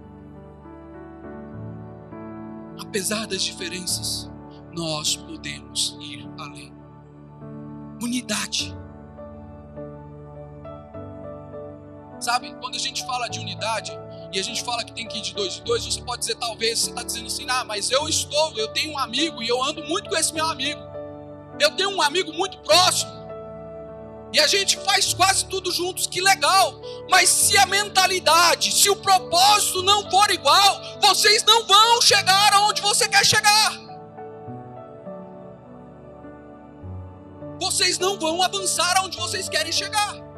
Apesar 2.79 3.27
das 3.27 3.41
diferenças, 3.41 4.29
nós 4.71 5.17
podemos 5.17 5.97
ir 5.99 6.29
além. 6.39 6.73
Unidade. 8.01 8.73
Sabe, 12.19 12.53
quando 12.59 12.75
a 12.75 12.79
gente 12.79 13.05
fala 13.05 13.27
de 13.27 13.39
unidade, 13.39 13.91
e 14.31 14.39
a 14.39 14.43
gente 14.43 14.63
fala 14.63 14.83
que 14.83 14.93
tem 14.93 15.07
que 15.07 15.17
ir 15.17 15.21
de 15.21 15.33
dois 15.33 15.57
em 15.57 15.63
dois, 15.63 15.83
você 15.83 16.01
pode 16.01 16.19
dizer, 16.19 16.35
talvez, 16.35 16.79
você 16.79 16.89
está 16.91 17.01
dizendo 17.01 17.27
assim, 17.27 17.45
ah, 17.49 17.63
mas 17.65 17.89
eu 17.89 18.07
estou, 18.07 18.53
eu 18.57 18.67
tenho 18.69 18.93
um 18.93 18.99
amigo 18.99 19.41
e 19.41 19.47
eu 19.47 19.61
ando 19.63 19.83
muito 19.83 20.09
com 20.09 20.15
esse 20.15 20.31
meu 20.33 20.45
amigo. 20.45 20.79
Eu 21.59 21.71
tenho 21.71 21.89
um 21.89 22.01
amigo 22.01 22.31
muito 22.31 22.59
próximo. 22.59 23.11
E 24.31 24.39
a 24.39 24.45
gente 24.45 24.77
faz 24.77 25.13
quase 25.15 25.45
tudo 25.45 25.71
juntos, 25.71 26.05
que 26.05 26.21
legal. 26.21 26.79
Mas 27.09 27.27
se 27.27 27.57
a 27.57 27.65
mentalidade, 27.65 28.71
se 28.71 28.87
o 28.87 28.95
propósito 28.95 29.81
não 29.81 30.09
for 30.11 30.29
igual, 30.29 30.81
vocês 31.01 31.43
não 31.43 31.65
vão 31.65 31.99
chegar 32.01 32.53
aonde 32.53 32.81
você 32.81 33.09
quer 33.09 33.25
chegar. 33.25 33.73
Vocês 37.59 37.97
não 37.97 38.19
vão 38.19 38.43
avançar 38.43 38.95
aonde 38.97 39.17
vocês 39.17 39.49
querem 39.49 39.71
chegar 39.71 40.28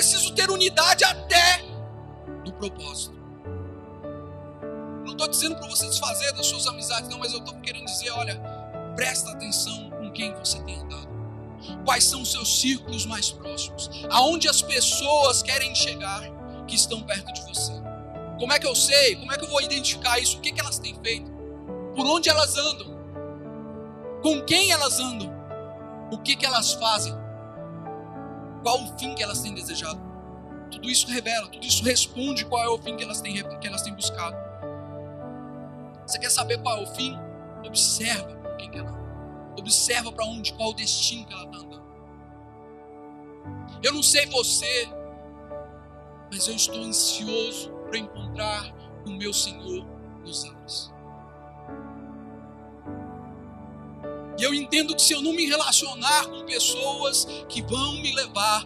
preciso 0.00 0.32
ter 0.32 0.50
unidade 0.50 1.04
até 1.04 1.62
no 2.42 2.52
propósito. 2.54 3.14
Não 5.04 5.12
estou 5.12 5.28
dizendo 5.28 5.56
para 5.56 5.68
você 5.68 5.86
desfazer 5.86 6.32
das 6.32 6.46
suas 6.46 6.66
amizades, 6.66 7.10
não, 7.10 7.18
mas 7.18 7.34
eu 7.34 7.40
estou 7.40 7.54
querendo 7.60 7.84
dizer: 7.84 8.10
olha, 8.12 8.40
presta 8.96 9.30
atenção 9.32 9.90
com 9.90 10.10
quem 10.10 10.32
você 10.34 10.58
tem 10.62 10.80
andado. 10.80 11.10
Quais 11.84 12.04
são 12.04 12.22
os 12.22 12.32
seus 12.32 12.60
círculos 12.62 13.04
mais 13.04 13.30
próximos? 13.30 13.90
Aonde 14.10 14.48
as 14.48 14.62
pessoas 14.62 15.42
querem 15.42 15.74
chegar 15.74 16.22
que 16.66 16.74
estão 16.74 17.02
perto 17.02 17.30
de 17.34 17.42
você? 17.42 17.72
Como 18.38 18.54
é 18.54 18.58
que 18.58 18.66
eu 18.66 18.74
sei? 18.74 19.16
Como 19.16 19.30
é 19.30 19.36
que 19.36 19.44
eu 19.44 19.50
vou 19.50 19.60
identificar 19.60 20.18
isso? 20.18 20.38
O 20.38 20.40
que, 20.40 20.50
que 20.50 20.60
elas 20.62 20.78
têm 20.78 20.98
feito? 21.02 21.30
Por 21.94 22.06
onde 22.06 22.30
elas 22.30 22.56
andam? 22.56 22.98
Com 24.22 24.40
quem 24.46 24.72
elas 24.72 24.98
andam? 24.98 25.30
O 26.10 26.16
que, 26.16 26.36
que 26.36 26.46
elas 26.46 26.72
fazem? 26.72 27.19
Qual 28.62 28.82
o 28.82 28.98
fim 28.98 29.14
que 29.14 29.22
elas 29.22 29.40
têm 29.40 29.54
desejado. 29.54 30.00
Tudo 30.70 30.88
isso 30.88 31.08
revela, 31.08 31.48
tudo 31.48 31.66
isso 31.66 31.84
responde 31.84 32.44
qual 32.44 32.62
é 32.62 32.68
o 32.68 32.78
fim 32.78 32.96
que 32.96 33.02
elas 33.02 33.20
têm, 33.20 33.34
que 33.34 33.66
elas 33.66 33.82
têm 33.82 33.94
buscado. 33.94 34.36
Você 36.06 36.18
quer 36.18 36.30
saber 36.30 36.58
qual 36.62 36.78
é 36.78 36.82
o 36.82 36.86
fim? 36.86 37.16
Observa 37.64 38.34
com 38.36 38.56
quem 38.56 38.70
que 38.70 38.78
ela. 38.78 38.98
Observa 39.58 40.12
para 40.12 40.24
onde, 40.24 40.52
qual 40.54 40.70
o 40.70 40.74
destino 40.74 41.26
que 41.26 41.32
ela 41.32 41.44
está 41.44 41.58
andando. 41.58 41.82
Eu 43.82 43.92
não 43.92 44.02
sei 44.02 44.26
você, 44.26 44.88
mas 46.32 46.46
eu 46.46 46.54
estou 46.54 46.82
ansioso 46.82 47.70
para 47.88 47.98
encontrar 47.98 48.72
o 49.06 49.10
meu 49.10 49.32
Senhor 49.32 49.84
nos 50.24 50.44
ares. 50.44 50.92
E 54.40 54.42
eu 54.42 54.54
entendo 54.54 54.96
que 54.96 55.02
se 55.02 55.12
eu 55.12 55.20
não 55.20 55.34
me 55.34 55.44
relacionar 55.44 56.24
com 56.28 56.46
pessoas 56.46 57.26
que 57.46 57.60
vão 57.60 58.00
me 58.00 58.10
levar 58.14 58.64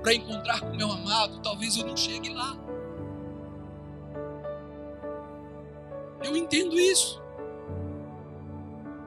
para 0.00 0.14
encontrar 0.14 0.60
com 0.60 0.76
meu 0.76 0.88
amado, 0.88 1.40
talvez 1.42 1.76
eu 1.76 1.84
não 1.84 1.96
chegue 1.96 2.32
lá. 2.32 2.56
Eu 6.22 6.36
entendo 6.36 6.78
isso. 6.78 7.20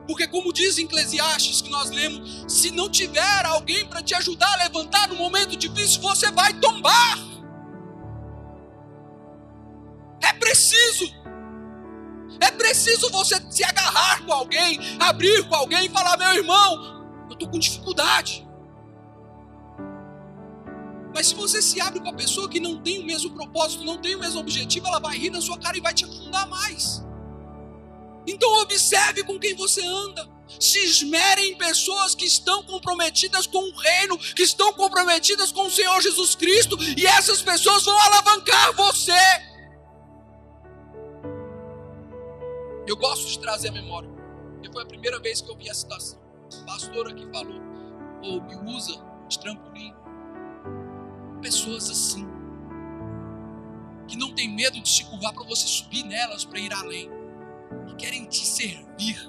Porque, 0.06 0.28
como 0.28 0.52
diz 0.52 0.78
em 0.78 0.84
Eclesiastes 0.84 1.62
que 1.62 1.70
nós 1.70 1.89
lemos, 1.89 2.46
se 2.50 2.70
não 2.70 2.89
tiver 2.89 3.46
alguém 3.46 3.86
para 3.86 4.04
te 4.04 4.13
ajudar 4.13 4.54
a 4.56 4.63
levantar 4.63 5.08
no 5.08 5.16
momento 5.16 5.56
difícil, 5.56 6.02
você 6.02 6.30
vai 6.32 6.54
tombar. 6.56 7.18
É 10.22 10.34
preciso 10.34 11.06
É 12.39 12.52
preciso 12.52 13.10
você 13.10 13.36
se 13.50 13.63
agarrar 13.63 14.26
com 14.26 14.34
alguém, 14.34 14.80
abrir 15.00 15.48
com 15.48 15.56
alguém 15.56 15.86
e 15.86 15.89
falar: 15.89 16.17
meu 16.17 16.34
irmão, 16.34 17.26
eu 17.30 17.34
estou 17.34 17.50
com 17.50 17.60
dificuldade. 17.60 18.48
Mas 21.13 21.28
se 21.28 21.36
você 21.36 21.62
se 21.62 21.80
abre 21.80 22.00
com 22.00 22.10
a 22.10 22.13
pessoa 22.13 22.50
que 22.50 22.60
não 22.60 22.82
tem 22.82 23.00
o 23.00 23.06
mesmo 23.06 23.32
propósito, 23.32 23.84
não 23.84 23.98
tem 23.98 24.15
o 24.15 24.19
mesmo 24.19 24.39
objetivo, 24.39 24.88
ela 24.88 25.00
vai 25.00 25.17
rir 25.17 25.30
na 25.30 25.41
sua 25.41 25.60
cara 25.60 25.78
e 25.78 25.82
vai 25.82 25.93
te 25.93 26.06
afundar 26.06 26.48
mais. 26.50 27.04
Então 28.26 28.62
observe 28.62 29.24
com 29.24 29.39
quem 29.39 29.56
você 29.56 29.86
anda. 29.86 30.28
Se 30.60 30.80
esmere 30.80 31.41
em 31.50 31.56
pessoas 31.56 32.15
que 32.15 32.26
estão 32.26 32.63
comprometidas 32.63 33.48
com 33.48 33.60
o 33.60 33.76
reino, 33.76 34.17
que 34.17 34.43
estão 34.43 34.74
comprometidas 34.74 35.52
com 35.52 35.67
o 35.67 35.72
Senhor 35.72 36.02
Jesus 36.02 36.36
Cristo, 36.36 36.78
e 36.98 37.06
essas 37.06 37.41
pessoas 37.41 37.84
vão 37.84 38.00
alavancar 38.02 38.74
você. 38.74 39.53
Eu 42.93 42.97
gosto 42.97 43.27
de 43.27 43.39
trazer 43.39 43.69
a 43.69 43.71
memória, 43.71 44.08
porque 44.53 44.71
foi 44.71 44.84
a 44.84 44.86
primeira 44.86 45.19
vez 45.19 45.41
que 45.41 45.49
eu 45.49 45.58
vi 45.58 45.67
a 45.67 45.73
citação. 45.73 46.19
O 46.62 46.63
pastor 46.63 47.08
aqui 47.08 47.27
falou, 47.32 47.60
ou 48.21 48.39
me 48.43 48.56
usa 48.71 48.93
de 49.27 49.39
trampolim 49.39 49.91
pessoas 51.41 51.89
assim, 51.89 52.23
que 54.08 54.15
não 54.15 54.32
tem 54.36 54.47
medo 54.47 54.79
de 54.79 54.88
se 54.88 55.06
curvar 55.06 55.34
para 55.34 55.43
você 55.43 55.65
subir 55.65 56.03
nelas 56.03 56.45
para 56.45 56.60
ir 56.60 56.71
além, 56.71 57.10
que 57.88 57.95
querem 57.95 58.27
te 58.27 58.45
servir. 58.45 59.27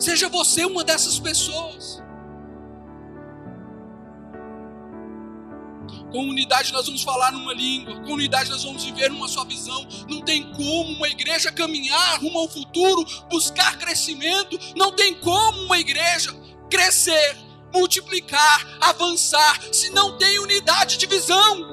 Seja 0.00 0.28
você 0.28 0.64
uma 0.64 0.82
dessas 0.82 1.20
pessoas. 1.20 2.02
Com 6.12 6.28
unidade 6.28 6.72
nós 6.72 6.86
vamos 6.86 7.02
falar 7.02 7.32
numa 7.32 7.54
língua, 7.54 8.00
com 8.02 8.12
unidade 8.12 8.50
nós 8.50 8.62
vamos 8.62 8.84
viver 8.84 9.10
numa 9.10 9.26
sua 9.26 9.44
visão. 9.44 9.86
Não 10.08 10.20
tem 10.20 10.52
como 10.52 10.92
uma 10.92 11.08
igreja 11.08 11.50
caminhar 11.50 12.20
rumo 12.20 12.38
ao 12.38 12.48
futuro, 12.48 13.04
buscar 13.30 13.78
crescimento. 13.78 14.58
Não 14.76 14.92
tem 14.92 15.14
como 15.14 15.62
uma 15.62 15.78
igreja 15.78 16.32
crescer 16.70 17.36
multiplicar, 17.72 18.66
avançar, 18.80 19.60
se 19.72 19.90
não 19.90 20.18
tem 20.18 20.38
unidade 20.38 20.98
de 20.98 21.06
visão. 21.06 21.66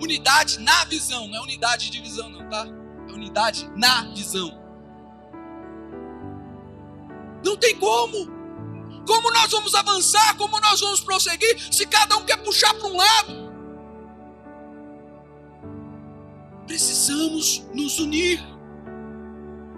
Unidade 0.00 0.60
na 0.60 0.84
visão, 0.84 1.26
não 1.28 1.38
é 1.38 1.40
unidade 1.40 1.90
de 1.90 2.00
visão, 2.00 2.28
não, 2.28 2.48
tá? 2.48 2.66
É 3.08 3.12
unidade 3.12 3.70
na 3.76 4.04
visão. 4.14 4.58
Não 7.44 7.56
tem 7.56 7.76
como. 7.76 8.39
Como 9.10 9.28
nós 9.32 9.50
vamos 9.50 9.74
avançar, 9.74 10.36
como 10.36 10.60
nós 10.60 10.78
vamos 10.78 11.00
prosseguir, 11.00 11.58
se 11.74 11.84
cada 11.84 12.16
um 12.16 12.24
quer 12.24 12.36
puxar 12.36 12.72
para 12.74 12.86
um 12.86 12.96
lado? 12.96 13.50
Precisamos 16.64 17.64
nos 17.74 17.98
unir. 17.98 18.40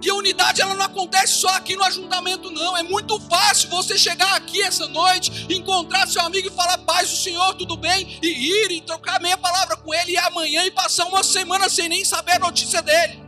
E 0.02 0.10
a 0.10 0.14
unidade 0.14 0.60
ela 0.60 0.74
não 0.74 0.84
acontece 0.84 1.32
só 1.40 1.48
aqui 1.48 1.74
no 1.74 1.82
ajuntamento, 1.82 2.50
não. 2.50 2.76
É 2.76 2.82
muito 2.82 3.18
fácil 3.20 3.70
você 3.70 3.96
chegar 3.96 4.36
aqui 4.36 4.60
essa 4.60 4.86
noite, 4.88 5.46
encontrar 5.48 6.06
seu 6.06 6.20
amigo 6.20 6.48
e 6.48 6.50
falar 6.50 6.76
paz 6.76 7.08
do 7.08 7.16
Senhor, 7.16 7.54
tudo 7.54 7.74
bem, 7.74 8.18
e 8.22 8.26
ir 8.28 8.70
e 8.70 8.82
trocar 8.82 9.18
meia 9.18 9.38
palavra 9.38 9.78
com 9.78 9.94
ele 9.94 10.12
e 10.12 10.18
amanhã 10.18 10.62
e 10.66 10.70
passar 10.70 11.06
uma 11.06 11.22
semana 11.22 11.70
sem 11.70 11.88
nem 11.88 12.04
saber 12.04 12.32
a 12.32 12.38
notícia 12.40 12.82
dele. 12.82 13.24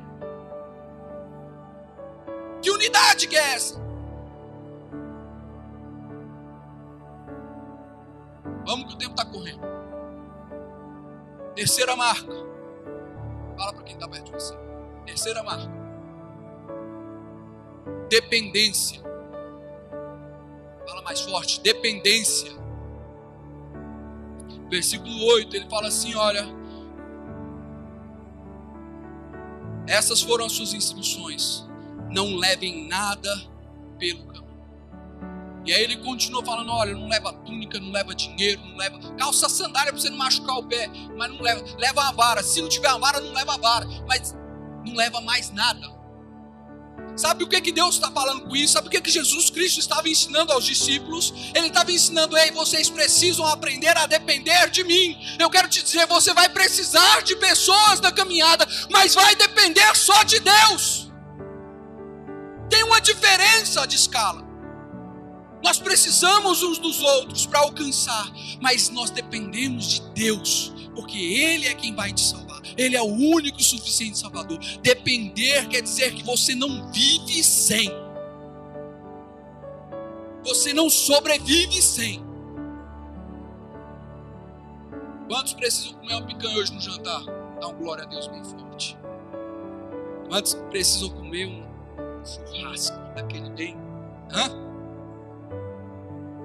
Que 2.61 2.71
unidade 2.71 3.27
que 3.27 3.37
é 3.37 3.55
essa? 3.55 3.84
O 8.95 8.99
tempo 8.99 9.13
está 9.13 9.25
correndo. 9.25 9.61
Terceira 11.55 11.95
marca. 11.95 12.33
Fala 13.57 13.73
para 13.73 13.83
quem 13.85 13.95
está 13.95 14.09
perto 14.09 14.27
de 14.27 14.33
você. 14.33 14.57
Terceira 15.07 15.43
marca 15.43 15.85
dependência. 18.09 19.03
Fala 20.87 21.03
mais 21.03 21.21
forte, 21.21 21.61
dependência. 21.61 22.53
Versículo 24.71 25.25
8, 25.35 25.57
ele 25.57 25.69
fala 25.69 25.89
assim: 25.89 26.15
Olha, 26.15 26.47
essas 29.87 30.23
foram 30.23 30.47
as 30.47 30.53
suas 30.53 30.73
instruções. 30.73 31.67
Não 32.11 32.37
levem 32.37 32.87
nada 32.89 33.31
pelo 33.99 34.25
caminho. 34.27 34.44
E 35.67 35.73
aí 35.73 35.83
ele 35.83 35.97
continua 35.99 36.45
falando: 36.45 36.71
olha, 36.71 36.95
não 36.95 37.09
leva 37.09 37.33
túnica, 37.33 37.81
não 37.81 37.91
leva 37.91 38.15
dinheiro, 38.15 38.61
não 38.65 38.77
leva. 38.77 38.99
Calça 39.17 39.49
sandália 39.49 39.93
para 39.93 40.01
você 40.01 40.11
não 40.11 40.19
machucar 40.19 40.59
o 40.59 40.65
pé, 40.65 40.89
mas 41.17 41.31
não 41.31 41.41
leva. 41.41 41.65
Leva 41.79 42.09
a 42.09 42.13
vara. 42.13 42.43
Se 42.43 42.61
não 42.61 42.69
tiver 42.69 42.89
a 42.89 42.99
vara, 42.99 43.21
não 43.21 43.33
leva 43.33 43.55
a 43.55 43.59
vara. 43.59 43.87
Mas 44.07 44.37
não 44.85 44.95
leva 44.95 45.21
mais 45.21 45.51
nada. 45.51 45.95
Sabe 47.17 47.45
o 47.45 47.49
que, 47.49 47.61
que 47.61 47.71
Deus 47.71 47.95
está 47.95 48.11
falando 48.11 48.43
com 48.43 48.57
isso? 48.57 48.73
Sabe 48.73 48.89
o 48.89 48.91
que, 48.91 49.01
que 49.01 49.11
Jesus 49.11 49.49
Cristo 49.49 49.79
estava 49.79 50.09
ensinando 50.09 50.53
aos 50.53 50.65
discípulos? 50.65 51.33
Ele 51.55 51.69
estava 51.69 51.93
ensinando, 51.93 52.37
ei, 52.37 52.51
vocês 52.51 52.91
precisam 52.91 53.47
aprender 53.47 53.97
a 53.97 54.07
depender 54.07 54.69
de 54.71 54.83
mim. 54.83 55.17
Eu 55.39 55.49
quero 55.49 55.69
te 55.69 55.83
dizer, 55.83 56.07
você 56.07 56.35
vai 56.35 56.49
precisar 56.49 57.23
de 57.23 57.37
pessoas 57.37 58.01
na 58.01 58.11
caminhada, 58.11 58.67
mas 58.91 59.15
vai 59.15 59.37
depender 59.37 59.95
só 59.95 60.25
de 60.25 60.41
Deus. 60.41 61.09
Tem 62.69 62.83
uma 62.83 63.01
diferença 63.01 63.87
de 63.87 63.95
escala. 63.95 64.44
Nós 65.65 65.79
precisamos 65.79 66.63
uns 66.63 66.77
dos 66.77 67.01
outros 67.01 67.47
para 67.47 67.61
alcançar, 67.61 68.31
mas 68.61 68.91
nós 68.91 69.09
dependemos 69.09 69.89
de 69.89 70.01
Deus, 70.13 70.71
porque 70.95 71.17
Ele 71.17 71.67
é 71.67 71.73
quem 71.73 71.95
vai 71.95 72.13
te 72.13 72.21
salvar. 72.21 72.61
Ele 72.77 72.95
é 72.95 73.01
o 73.01 73.07
único 73.07 73.59
e 73.59 73.65
suficiente 73.65 74.19
Salvador. 74.19 74.59
Depender 74.83 75.67
quer 75.69 75.81
dizer 75.81 76.13
que 76.13 76.23
você 76.23 76.55
não 76.55 76.93
vive 76.93 77.43
sem. 77.43 77.91
Você 80.45 80.75
não 80.75 80.91
sobrevive 80.91 81.81
sem. 81.81 82.23
Quantos 85.27 85.55
precisam 85.55 85.95
comer 85.95 86.15
uma 86.17 86.27
picanha 86.27 86.59
hoje 86.59 86.75
no 86.75 86.81
jantar? 86.83 87.25
Dá 87.59 87.69
um 87.69 87.75
glória 87.79 88.05
a 88.05 88.07
Deus 88.07 88.27
bem 88.27 88.45
forte. 88.45 88.99
Quantos 90.29 90.53
precisam 90.69 91.09
comer 91.09 91.47
um 91.47 91.65
churrasco 92.23 92.99
daquele 93.15 93.49
bem? 93.49 93.75
Hã? 94.31 94.74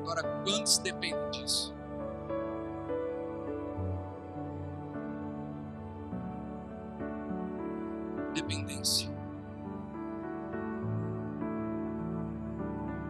Agora, 0.10 0.24
quantos 0.44 0.80
dependem 0.80 1.30
disso? 1.30 1.72
dependência. 8.34 9.10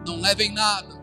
Não 0.06 0.20
levem 0.20 0.52
nada. 0.52 1.00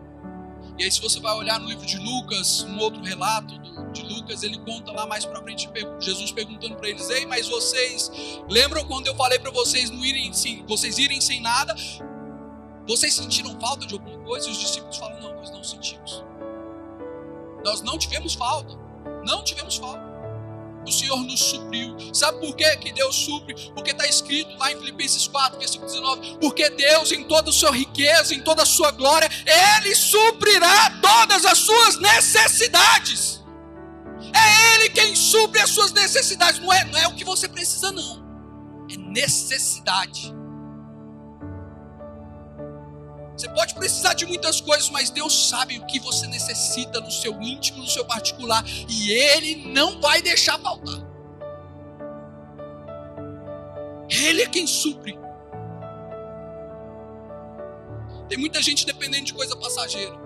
E 0.78 0.84
aí, 0.84 0.92
se 0.92 1.02
você 1.02 1.20
vai 1.20 1.34
olhar 1.34 1.60
no 1.60 1.68
livro 1.68 1.86
de 1.86 1.98
Lucas, 1.98 2.62
um 2.62 2.78
outro 2.78 3.02
relato 3.02 3.58
de 3.92 4.04
Lucas, 4.04 4.44
ele 4.44 4.60
conta 4.60 4.92
lá 4.92 5.08
mais 5.08 5.26
para 5.26 5.42
frente, 5.42 5.70
Jesus 6.00 6.32
perguntando 6.32 6.76
para 6.76 6.90
eles: 6.90 7.10
Ei, 7.10 7.26
mas 7.26 7.48
vocês 7.48 8.12
lembram 8.48 8.86
quando 8.86 9.08
eu 9.08 9.16
falei 9.16 9.40
para 9.40 9.50
vocês 9.50 9.90
não 9.90 10.06
irem, 10.06 10.32
sim, 10.34 10.64
vocês 10.68 11.00
irem 11.00 11.20
sem 11.22 11.42
nada? 11.42 11.74
Vocês 12.88 13.14
sentiram 13.14 13.60
falta 13.60 13.86
de 13.86 13.94
alguma 13.94 14.20
coisa? 14.20 14.48
E 14.48 14.52
os 14.52 14.58
discípulos 14.58 14.98
falam: 14.98 15.20
Não, 15.22 15.36
nós 15.36 15.52
não 15.52 15.64
sentimos. 15.64 16.24
Nós 17.64 17.82
não 17.82 17.98
tivemos 17.98 18.34
falta. 18.34 18.76
Não 19.26 19.44
tivemos 19.44 19.78
falta 19.78 20.08
o 20.88 20.92
Senhor 20.92 21.18
nos 21.24 21.40
supriu. 21.40 21.96
Sabe 22.14 22.40
por 22.40 22.56
quê 22.56 22.76
que 22.78 22.92
Deus 22.92 23.16
supre? 23.16 23.54
Porque 23.74 23.92
está 23.92 24.08
escrito 24.08 24.56
lá 24.58 24.72
em 24.72 24.78
Filipenses 24.78 25.28
4, 25.28 25.60
versículo 25.60 25.90
19: 25.90 26.38
Porque 26.40 26.70
Deus, 26.70 27.12
em 27.12 27.24
toda 27.26 27.50
a 27.50 27.54
sua 27.54 27.72
riqueza, 27.72 28.34
em 28.34 28.42
toda 28.42 28.64
a 28.64 28.66
sua 28.66 28.92
glória, 28.92 29.30
Ele 29.46 29.96
suprirá 29.96 31.00
todas 31.02 31.46
as 31.46 31.58
suas 31.60 32.00
necessidades. 32.00 33.44
É 34.34 34.76
Ele 34.76 34.90
quem 34.90 35.16
supre 35.16 35.62
as 35.62 35.70
suas 35.70 35.92
necessidades, 35.92 36.60
não 36.60 36.72
é, 36.72 36.84
não 36.86 37.00
é 37.00 37.08
o 37.08 37.16
que 37.16 37.24
você 37.24 37.48
precisa, 37.48 37.92
não, 37.92 38.24
é 38.90 38.98
necessidade. 38.98 40.34
Você 43.38 43.48
pode 43.50 43.76
precisar 43.76 44.16
de 44.16 44.26
muitas 44.26 44.60
coisas, 44.60 44.90
mas 44.90 45.12
Deus 45.12 45.50
sabe 45.50 45.78
o 45.78 45.86
que 45.86 46.00
você 46.00 46.26
necessita 46.26 47.00
no 47.00 47.12
seu 47.12 47.40
íntimo, 47.40 47.78
no 47.78 47.88
seu 47.88 48.04
particular, 48.04 48.66
e 48.90 49.12
Ele 49.12 49.72
não 49.72 50.02
vai 50.02 50.24
deixar 50.24 50.58
faltar. 50.58 51.06
Ele 54.10 54.42
é 54.42 54.48
quem 54.48 54.66
supre. 54.66 55.20
Tem 58.28 58.40
muita 58.40 58.60
gente 58.60 58.88
dependendo 58.88 59.26
de 59.26 59.34
coisa 59.34 59.56
passageira. 59.56 60.18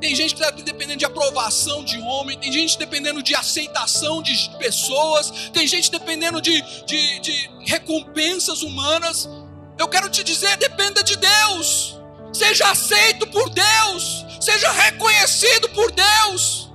Tem 0.00 0.14
gente 0.14 0.34
que 0.34 0.40
está 0.40 0.50
dependendo 0.52 0.98
de 0.98 1.04
aprovação 1.04 1.84
de 1.84 1.98
homem, 2.00 2.38
tem 2.38 2.52
gente 2.52 2.78
dependendo 2.78 3.20
de 3.20 3.34
aceitação 3.34 4.22
de 4.22 4.50
pessoas, 4.58 5.50
tem 5.52 5.66
gente 5.66 5.90
dependendo 5.90 6.40
de, 6.40 6.62
de, 6.84 7.18
de 7.18 7.50
recompensas 7.66 8.62
humanas. 8.62 9.28
Eu 9.76 9.88
quero 9.88 10.08
te 10.08 10.22
dizer, 10.22 10.56
dependa 10.56 11.02
de 11.02 11.16
Deus 11.16 11.97
seja 12.32 12.70
aceito 12.70 13.26
por 13.28 13.48
Deus, 13.50 14.26
seja 14.40 14.70
reconhecido 14.70 15.68
por 15.70 15.90
Deus. 15.92 16.70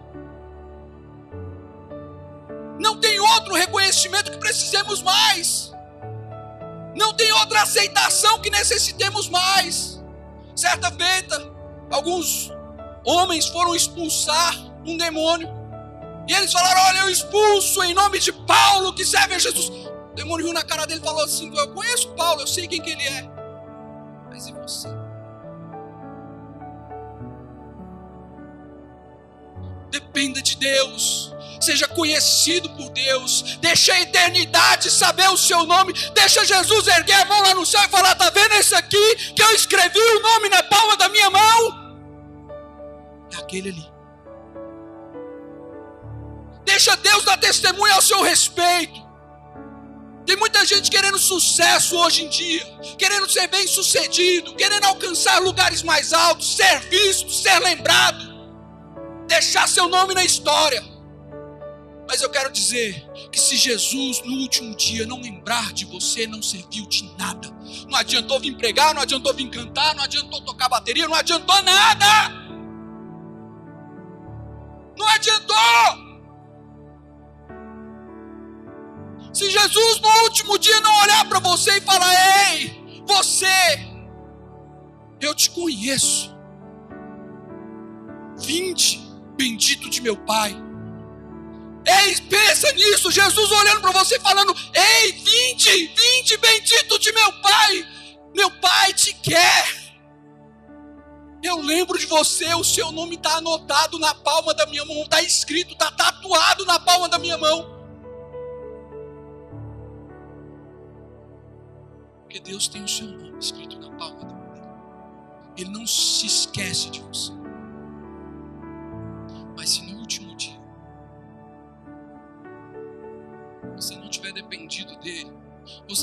Não 2.80 3.00
tem 3.00 3.20
outro 3.20 3.54
reconhecimento 3.54 4.32
que 4.32 4.38
precisemos 4.38 5.02
mais. 5.02 5.72
Não 6.96 7.13
tem 7.13 7.32
outra 7.34 7.62
aceitação 7.62 8.39
que 8.39 8.50
necessitemos 8.50 9.30
mais. 9.30 10.02
Certa 10.56 10.92
feita, 10.92 11.52
alguns 11.89 12.52
homens 13.06 13.48
foram 13.48 13.76
expulsar 13.76 14.56
um 14.86 14.98
demônio. 14.98 15.50
E 16.28 16.34
eles 16.34 16.52
falaram: 16.52 16.82
Olha, 16.88 17.00
eu 17.00 17.10
expulso 17.10 17.84
em 17.84 17.94
nome 17.94 18.20
de 18.20 18.32
Paulo 18.32 18.94
que 18.94 19.06
serve 19.06 19.36
a 19.36 19.39
Jesus. 19.39 19.70
O 19.70 20.16
demônio 20.16 20.46
viu 20.46 20.54
na 20.54 20.63
cara 20.63 20.86
dele 20.86 21.02
e 21.02 21.04
falou 21.04 21.24
assim: 21.24 21.52
Eu 21.56 21.74
conheço 21.74 22.10
Paulo, 22.10 22.42
eu 22.42 22.48
sei 22.48 22.68
quem 22.68 22.82
que 22.82 22.92
ele 22.92 23.04
é. 23.04 23.30
Mas 24.30 24.48
e 24.48 24.54
você? 24.54 25.03
Dependa 30.24 30.42
de 30.42 30.56
Deus 30.56 31.34
seja 31.60 31.88
conhecido 31.88 32.70
por 32.72 32.90
Deus, 32.90 33.58
deixe 33.62 33.90
a 33.90 34.02
eternidade 34.02 34.92
saber 34.92 35.30
o 35.30 35.38
seu 35.38 35.66
nome, 35.66 35.94
deixa 36.14 36.44
Jesus 36.44 36.88
erguer 36.88 37.22
a 37.22 37.26
mão 37.26 37.42
lá 37.42 37.54
no 37.56 37.66
céu 37.66 37.82
e 37.82 37.90
falar: 37.90 38.12
está 38.12 38.30
vendo 38.30 38.52
esse 38.56 38.76
aqui 38.76 39.16
que 39.34 39.42
eu 39.42 39.50
escrevi 39.52 39.98
o 39.98 40.22
nome 40.22 40.50
na 40.50 40.62
palma 40.64 40.98
da 40.98 41.08
minha 41.08 41.30
mão? 41.30 41.96
É 43.34 43.38
aquele 43.38 43.70
ali. 43.70 43.94
Deixa 46.66 46.98
Deus 46.98 47.24
dar 47.24 47.38
testemunha 47.38 47.94
ao 47.94 48.02
seu 48.02 48.22
respeito. 48.22 49.02
Tem 50.26 50.36
muita 50.36 50.66
gente 50.66 50.92
querendo 50.92 51.18
sucesso 51.18 51.98
hoje 51.98 52.26
em 52.26 52.30
dia, 52.30 52.66
querendo 52.98 53.30
ser 53.30 53.48
bem 53.48 53.66
sucedido, 53.68 54.54
querendo 54.56 54.84
alcançar 54.86 55.42
lugares 55.42 55.82
mais 55.82 56.12
altos, 56.12 56.58
ser 56.58 56.80
visto, 56.90 57.32
ser 57.32 57.58
lembrado, 57.60 58.33
deixar 59.34 59.67
seu 59.67 59.88
nome 59.88 60.13
na 60.13 60.24
história. 60.24 60.84
Mas 62.08 62.22
eu 62.22 62.30
quero 62.30 62.52
dizer 62.52 63.04
que 63.32 63.39
se 63.39 63.56
Jesus 63.56 64.22
no 64.24 64.34
último 64.34 64.76
dia 64.76 65.08
não 65.08 65.19
lembrar 65.19 65.74
de 65.74 65.86
você, 65.86 66.28
não 66.28 66.41
serviu 66.41 66.86
de 66.88 67.12
nada. 67.17 67.50
Não 67.89 67.98
adiantou 67.98 68.39
vir 68.39 68.56
pregar, 68.56 68.93
não 68.93 69.02
adiantou 69.02 69.34
vir 69.34 69.50
cantar, 69.50 69.96
não 69.96 70.04
adiantou 70.04 70.41
tocar 70.41 70.69
bateria, 70.69 71.08
não 71.08 71.15
adiantou 71.15 71.63
nada. 71.63 72.06
Não 74.96 75.08
adiantou. 75.08 76.04
Se 79.34 79.50
Jesus 79.50 80.00
no 80.00 80.10
último 80.26 80.60
dia 80.60 80.80
não 80.82 81.02
olhar 81.02 81.28
para 81.28 81.39
você 81.39 81.78
e 81.78 81.82
falar: 81.82 82.52
Ei, 82.52 83.04
você, 83.08 83.48
eu 85.19 85.34
te 85.34 85.50
conheço. 85.50 86.32
Vinde, 88.38 89.03
bendito 89.36 89.89
de 89.89 90.02
meu 90.02 90.15
Pai 90.17 90.56
Ei, 91.86 92.15
pensa 92.30 92.72
nisso. 92.74 93.12
Jesus 93.12 93.52
olhando 93.52 93.82
para 93.82 93.91
você 93.91 94.19
falando: 94.19 94.56
Ei, 94.74 95.12
vinde, 95.12 95.88
vinde, 95.88 96.38
bendito 96.38 96.98
de 97.00 97.12
meu 97.12 97.34
Pai. 97.41 97.88
Meu 98.34 98.50
Pai 98.60 98.93
te 98.93 99.13
quer. 99.13 99.84
Eu 101.43 101.58
lembro 101.58 102.00
de 102.00 102.06
você, 102.06 102.56
o 102.56 102.63
seu 102.63 102.89
nome 102.93 103.15
está 103.15 103.36
anotado 103.36 104.00
na 104.00 104.15
palma 104.15 104.54
da 104.54 104.65
minha 104.65 104.86
mão, 104.86 105.04
está 105.04 105.22
escrito, 105.22 105.74
está 105.74 105.91
tatuado 105.91 106.65
na 106.65 106.80
palma 106.80 107.10
da 107.10 107.19
minha 107.19 107.38
mão. 107.38 107.69
Porque 112.22 112.39
Deus 112.39 112.69
tem 112.69 112.82
o 112.82 112.88
seu 112.88 113.08
nome 113.08 113.38
escrito 113.38 113.78
na 113.78 113.91
palma 113.98 114.24
da 114.24 114.34
mão. 114.34 115.54
Ele 115.58 115.69
não 115.69 115.86
se 115.86 116.26
esquece 116.26 116.89
de 116.89 117.02
você. 117.02 117.43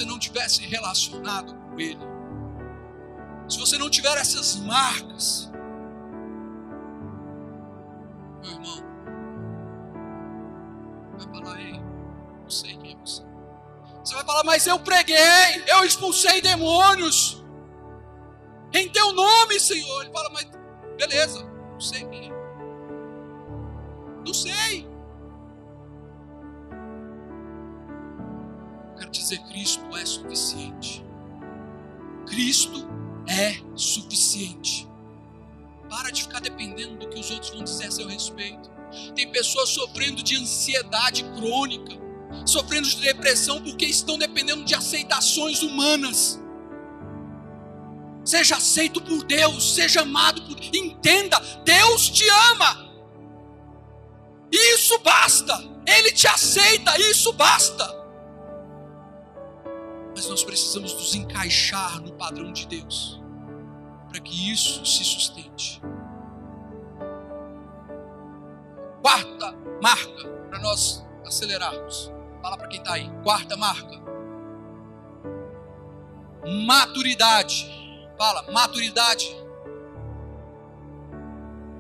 Você 0.01 0.07
não 0.07 0.19
tiver 0.19 0.49
se 0.49 0.65
relacionado 0.65 1.55
com 1.55 1.79
ele, 1.79 2.01
se 3.47 3.59
você 3.59 3.77
não 3.77 3.91
tiver 3.91 4.17
essas 4.17 4.57
marcas, 4.57 5.51
meu 8.43 8.53
irmão, 8.53 8.83
vai 11.19 11.43
falar, 11.43 11.61
ei, 11.61 11.79
não 12.43 12.49
sei 12.49 12.77
quem 12.79 12.93
é 12.93 12.97
você. 12.97 13.23
Você 14.03 14.15
vai 14.15 14.25
falar, 14.25 14.43
mas 14.45 14.67
eu 14.67 14.79
preguei, 14.79 15.17
eu 15.67 15.85
expulsei 15.85 16.41
demônios, 16.41 17.45
em 18.73 18.89
teu 18.89 19.13
nome, 19.13 19.61
Senhor. 19.61 20.03
Ele 20.03 20.13
fala, 20.13 20.31
mas 20.31 20.49
beleza, 20.97 21.45
não 21.73 21.81
sei 21.81 22.07
quem 22.07 22.31
é. 22.31 22.35
Não 24.25 24.33
sei. 24.33 24.90
Dizer, 29.31 29.39
Cristo 29.49 29.97
é 29.97 30.05
suficiente. 30.05 31.05
Cristo 32.27 32.89
é 33.29 33.61
suficiente. 33.77 34.89
Para 35.89 36.11
de 36.11 36.23
ficar 36.23 36.41
dependendo 36.41 36.97
do 36.97 37.09
que 37.09 37.19
os 37.19 37.31
outros 37.31 37.51
vão 37.51 37.65
dizer 37.65 37.87
a 37.87 37.91
seu 37.91 38.09
respeito. 38.09 38.71
Tem 39.15 39.31
pessoas 39.31 39.69
sofrendo 39.71 40.23
de 40.23 40.37
ansiedade 40.37 41.25
crônica, 41.37 41.95
sofrendo 42.45 42.89
de 42.89 43.01
depressão 43.01 43.63
porque 43.63 43.87
estão 43.87 44.19
dependendo 44.19 44.65
de 44.65 44.75
aceitações 44.75 45.63
humanas. 45.63 46.41
Seja 48.25 48.57
aceito 48.57 49.01
por 49.01 49.25
Deus, 49.25 49.75
seja 49.75 50.03
amado 50.03 50.43
por 50.43 50.61
Entenda, 50.75 51.41
Deus 51.65 52.09
te 52.11 52.29
ama. 52.51 52.91
Isso 54.53 54.99
basta. 55.01 55.71
Ele 55.87 56.13
te 56.13 56.29
aceita, 56.29 56.97
isso 57.01 57.33
basta. 57.33 58.00
Nós 60.29 60.45
precisamos 60.45 60.93
nos 60.95 61.15
encaixar 61.15 62.01
no 62.01 62.13
padrão 62.13 62.53
de 62.53 62.67
Deus, 62.67 63.21
para 64.09 64.21
que 64.21 64.53
isso 64.53 64.85
se 64.85 65.05
sustente. 65.05 65.81
Quarta 69.03 69.57
marca 69.83 70.29
para 70.49 70.59
nós 70.61 71.05
acelerarmos. 71.25 72.13
Fala 72.43 72.57
para 72.57 72.69
quem 72.69 72.81
está 72.81 72.95
aí. 72.95 73.11
Quarta 73.23 73.57
marca. 73.57 74.01
Maturidade. 76.67 77.71
Fala, 78.19 78.51
maturidade. 78.53 79.27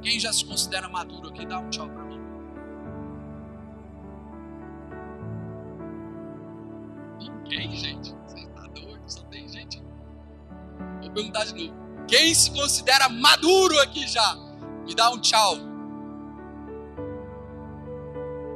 Quem 0.02 0.18
já 0.18 0.32
se 0.32 0.44
considera 0.44 0.88
maduro 0.88 1.28
aqui, 1.28 1.44
dá 1.44 1.58
um 1.58 1.68
tchau 1.68 1.88
para 1.88 2.04
mim. 2.04 2.20
Ninguém, 7.18 7.76
gente. 7.76 8.09
Perguntar 11.20 11.44
de 11.44 11.54
novo. 11.54 11.80
Quem 12.08 12.34
se 12.34 12.50
considera 12.50 13.08
maduro 13.08 13.78
aqui 13.80 14.06
já? 14.06 14.36
Me 14.86 14.94
dá 14.94 15.10
um 15.10 15.20
tchau. 15.20 15.56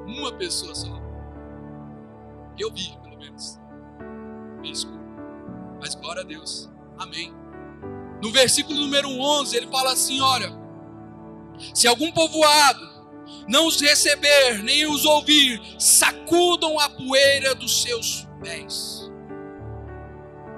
Uma 0.07 0.33
pessoa 0.33 0.75
só. 0.75 0.89
Eu 2.59 2.73
vi, 2.73 2.97
pelo 3.03 3.19
menos. 3.19 3.61
Mesmo. 4.61 4.93
Mas 5.81 5.95
glória 5.95 6.23
a 6.23 6.25
Deus. 6.25 6.71
Amém. 6.99 7.33
No 8.23 8.33
versículo 8.33 8.79
número 8.81 9.09
11, 9.09 9.57
ele 9.57 9.67
fala 9.69 9.93
assim: 9.93 10.21
Olha, 10.21 10.51
se 11.75 11.87
algum 11.87 12.11
povoado 12.13 12.95
não 13.47 13.67
os 13.67 13.81
receber, 13.81 14.63
nem 14.63 14.87
os 14.87 15.05
ouvir, 15.05 15.61
sacudam 15.79 16.79
a 16.81 16.89
poeira 16.89 17.55
dos 17.55 17.83
seus 17.83 18.27
pés. 18.43 19.04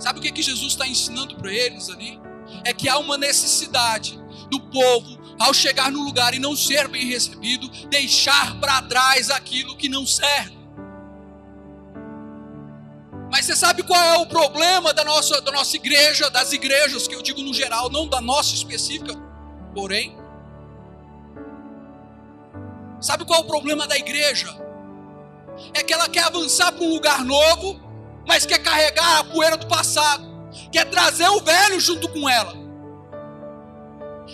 Sabe 0.06 0.20
o 0.20 0.22
que, 0.22 0.30
que 0.30 0.40
Jesus 0.40 0.74
está 0.74 0.86
ensinando 0.86 1.34
para 1.34 1.52
eles 1.52 1.90
ali? 1.90 2.20
É 2.64 2.72
que 2.72 2.88
há 2.88 2.96
uma 2.96 3.18
necessidade 3.18 4.16
do 4.48 4.60
povo, 4.60 5.18
ao 5.36 5.52
chegar 5.52 5.90
no 5.90 6.04
lugar 6.04 6.32
e 6.32 6.38
não 6.38 6.54
ser 6.54 6.86
bem 6.86 7.04
recebido, 7.06 7.68
deixar 7.88 8.56
para 8.60 8.82
trás 8.82 9.32
aquilo 9.32 9.76
que 9.76 9.88
não 9.88 10.06
serve. 10.06 10.56
Mas 13.32 13.46
você 13.46 13.56
sabe 13.56 13.82
qual 13.82 14.00
é 14.00 14.18
o 14.18 14.26
problema 14.26 14.94
da 14.94 15.02
nossa, 15.02 15.40
da 15.40 15.50
nossa 15.50 15.74
igreja, 15.74 16.30
das 16.30 16.52
igrejas, 16.52 17.08
que 17.08 17.14
eu 17.16 17.20
digo 17.20 17.42
no 17.42 17.52
geral, 17.52 17.90
não 17.90 18.06
da 18.06 18.20
nossa 18.20 18.54
específica, 18.54 19.12
porém? 19.74 20.16
Sabe 23.00 23.24
qual 23.24 23.40
é 23.40 23.42
o 23.42 23.46
problema 23.46 23.88
da 23.88 23.96
igreja? 23.96 24.56
É 25.74 25.82
que 25.82 25.92
ela 25.92 26.08
quer 26.08 26.22
avançar 26.22 26.70
para 26.70 26.84
um 26.84 26.90
lugar 26.90 27.24
novo, 27.24 27.85
mas 28.26 28.44
quer 28.44 28.58
carregar 28.58 29.18
a 29.18 29.24
poeira 29.24 29.56
do 29.56 29.66
passado, 29.66 30.26
quer 30.72 30.84
trazer 30.86 31.28
o 31.28 31.40
velho 31.40 31.80
junto 31.80 32.08
com 32.08 32.28
ela. 32.28 32.66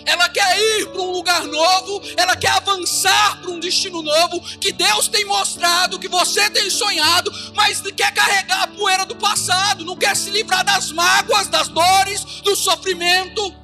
Ela 0.05 0.27
quer 0.27 0.59
ir 0.59 0.87
para 0.87 1.01
um 1.01 1.11
lugar 1.11 1.43
novo, 1.45 2.01
ela 2.17 2.35
quer 2.35 2.49
avançar 2.49 3.39
para 3.41 3.51
um 3.51 3.59
destino 3.59 4.01
novo 4.01 4.41
que 4.59 4.71
Deus 4.71 5.07
tem 5.07 5.23
mostrado, 5.25 5.99
que 5.99 6.07
você 6.07 6.49
tem 6.49 6.69
sonhado, 6.69 7.31
mas 7.55 7.79
quer 7.81 8.11
carregar 8.13 8.63
a 8.63 8.67
poeira 8.67 9.05
do 9.05 9.15
passado, 9.15 9.85
não 9.85 9.95
quer 9.95 10.15
se 10.15 10.31
livrar 10.31 10.65
das 10.65 10.91
mágoas, 10.91 11.47
das 11.47 11.67
dores, 11.67 12.23
do 12.41 12.55
sofrimento, 12.55 13.55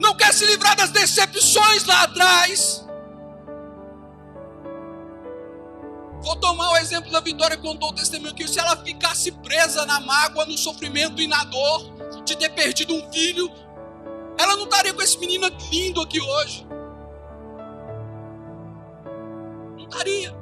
não 0.00 0.14
quer 0.14 0.34
se 0.34 0.44
livrar 0.46 0.74
das 0.74 0.90
decepções 0.90 1.84
lá 1.84 2.02
atrás. 2.02 2.84
Vou 6.22 6.36
tomar 6.36 6.72
o 6.72 6.76
exemplo 6.76 7.10
da 7.10 7.20
Vitória 7.20 7.56
que 7.56 7.62
contou 7.62 7.90
o 7.90 7.94
testemunho 7.94 8.34
que 8.34 8.46
se 8.46 8.58
ela 8.58 8.76
ficasse 8.76 9.32
presa 9.32 9.86
na 9.86 10.00
mágoa, 10.00 10.44
no 10.44 10.56
sofrimento 10.58 11.20
e 11.20 11.26
na 11.26 11.44
dor 11.44 11.90
de 12.24 12.36
ter 12.36 12.50
perdido 12.50 12.94
um 12.94 13.10
filho, 13.10 13.50
ela 14.38 14.56
não 14.56 14.64
estaria 14.64 14.92
com 14.92 15.02
esse 15.02 15.18
menino 15.18 15.48
lindo 15.70 16.00
aqui 16.00 16.20
hoje. 16.20 16.66
Não 19.76 19.84
estaria. 19.84 20.40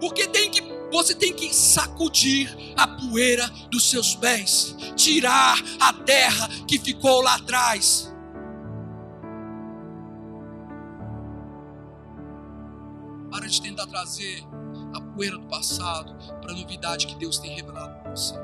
Porque 0.00 0.28
tem 0.28 0.50
que, 0.50 0.62
você 0.92 1.14
tem 1.14 1.32
que 1.32 1.54
sacudir 1.54 2.54
a 2.76 2.86
poeira 2.86 3.48
dos 3.70 3.88
seus 3.88 4.14
pés, 4.14 4.76
tirar 4.94 5.56
a 5.80 5.92
terra 5.92 6.48
que 6.68 6.78
ficou 6.78 7.22
lá 7.22 7.36
atrás. 7.36 8.13
De 13.54 13.62
tentar 13.62 13.86
trazer 13.86 14.44
a 14.94 15.00
poeira 15.00 15.38
do 15.38 15.46
passado 15.46 16.14
para 16.40 16.52
a 16.52 16.56
novidade 16.56 17.06
que 17.06 17.14
Deus 17.16 17.38
tem 17.38 17.54
revelado 17.54 18.02
para 18.02 18.10
você. 18.10 18.34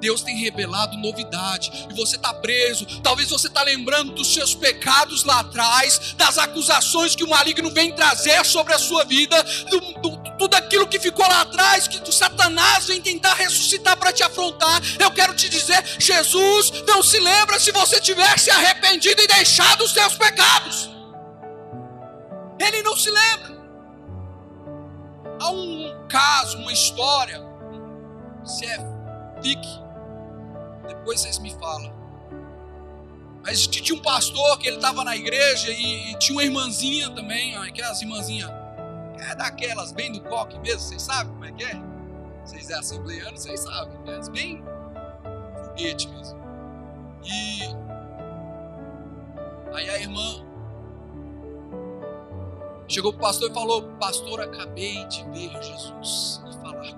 Deus 0.00 0.22
tem 0.22 0.36
revelado 0.36 0.96
novidade 0.96 1.86
e 1.90 1.94
você 1.94 2.16
está 2.16 2.32
preso. 2.34 2.86
Talvez 3.02 3.28
você 3.28 3.48
está 3.48 3.62
lembrando 3.62 4.12
dos 4.12 4.32
seus 4.32 4.54
pecados 4.54 5.24
lá 5.24 5.40
atrás, 5.40 6.14
das 6.16 6.38
acusações 6.38 7.16
que 7.16 7.24
o 7.24 7.28
maligno 7.28 7.70
vem 7.70 7.92
trazer 7.94 8.44
sobre 8.44 8.74
a 8.74 8.78
sua 8.78 9.04
vida, 9.04 9.42
do, 9.70 9.80
do, 10.00 10.36
tudo 10.38 10.54
aquilo 10.54 10.86
que 10.86 11.00
ficou 11.00 11.26
lá 11.26 11.40
atrás, 11.40 11.88
que 11.88 12.08
o 12.08 12.12
Satanás 12.12 12.86
vem 12.86 13.00
tentar 13.00 13.34
ressuscitar 13.34 13.96
para 13.96 14.12
te 14.12 14.22
afrontar. 14.22 14.80
Eu 14.98 15.10
quero 15.10 15.34
te 15.34 15.48
dizer: 15.48 15.84
Jesus 15.98 16.84
não 16.86 17.02
se 17.02 17.18
lembra 17.18 17.58
se 17.58 17.72
você 17.72 18.00
tivesse 18.00 18.50
arrependido 18.50 19.20
e 19.20 19.26
deixado 19.26 19.82
os 19.82 19.92
seus 19.92 20.14
pecados. 20.14 20.90
Ele 22.60 22.82
não 22.82 22.96
se 22.96 23.10
lembra. 23.10 23.57
Caso, 26.08 26.58
uma 26.58 26.72
história, 26.72 27.40
se 28.44 28.64
é 28.64 28.78
fique 29.42 29.88
depois 31.08 31.20
vocês 31.20 31.38
me 31.38 31.50
falam. 31.54 31.92
Mas 33.42 33.66
tinha 33.66 33.98
um 33.98 34.02
pastor 34.02 34.58
que 34.58 34.68
ele 34.68 34.76
estava 34.76 35.04
na 35.04 35.16
igreja 35.16 35.70
e, 35.70 36.12
e, 36.12 36.18
tinha 36.18 36.36
uma 36.36 36.44
irmãzinha 36.44 37.10
também, 37.10 37.56
aquelas 37.56 38.02
irmãzinhas, 38.02 38.50
é 39.18 39.34
daquelas, 39.34 39.92
bem 39.92 40.12
do 40.12 40.20
coque 40.22 40.58
mesmo, 40.58 40.80
vocês 40.80 41.02
sabem 41.02 41.32
como 41.32 41.44
é 41.44 41.52
que 41.52 41.64
é? 41.64 41.80
Vocês 42.44 42.68
é 42.70 42.74
assembleanos, 42.74 43.40
vocês 43.40 43.60
sabem, 43.60 43.98
né? 44.00 44.20
bem 44.32 44.62
foguete 45.64 46.08
mesmo. 46.08 46.38
E 47.24 47.62
aí 49.74 49.88
a 49.88 49.98
irmã 49.98 50.44
chegou 52.88 53.12
para 53.12 53.18
o 53.18 53.22
pastor 53.22 53.50
e 53.50 53.54
falou: 53.54 53.82
Pastor, 54.00 54.40
acabei 54.40 55.04
de 55.06 55.24
ver 55.30 55.50
Jesus 55.62 56.42
e 56.48 56.52
falar 56.54 56.74
com 56.74 56.84
ele. 56.84 56.96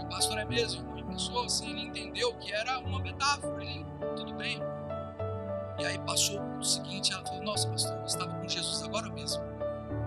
E 0.00 0.04
o 0.04 0.08
pastor 0.08 0.38
é 0.38 0.44
mesmo, 0.44 0.90
pensou 1.20 1.44
assim, 1.44 1.70
ele 1.70 1.82
entendeu 1.82 2.32
que 2.36 2.52
era 2.52 2.78
uma 2.78 2.98
metáfora, 2.98 3.62
ele, 3.62 3.84
tudo 4.16 4.32
bem. 4.34 4.58
E 5.78 5.84
aí 5.84 5.98
passou 6.00 6.40
o 6.58 6.64
seguinte, 6.64 7.12
ela 7.12 7.24
falou, 7.24 7.42
nossa 7.42 7.68
pastor, 7.68 7.96
eu 7.98 8.04
estava 8.04 8.34
com 8.34 8.48
Jesus 8.48 8.82
agora 8.82 9.08
mesmo, 9.10 9.42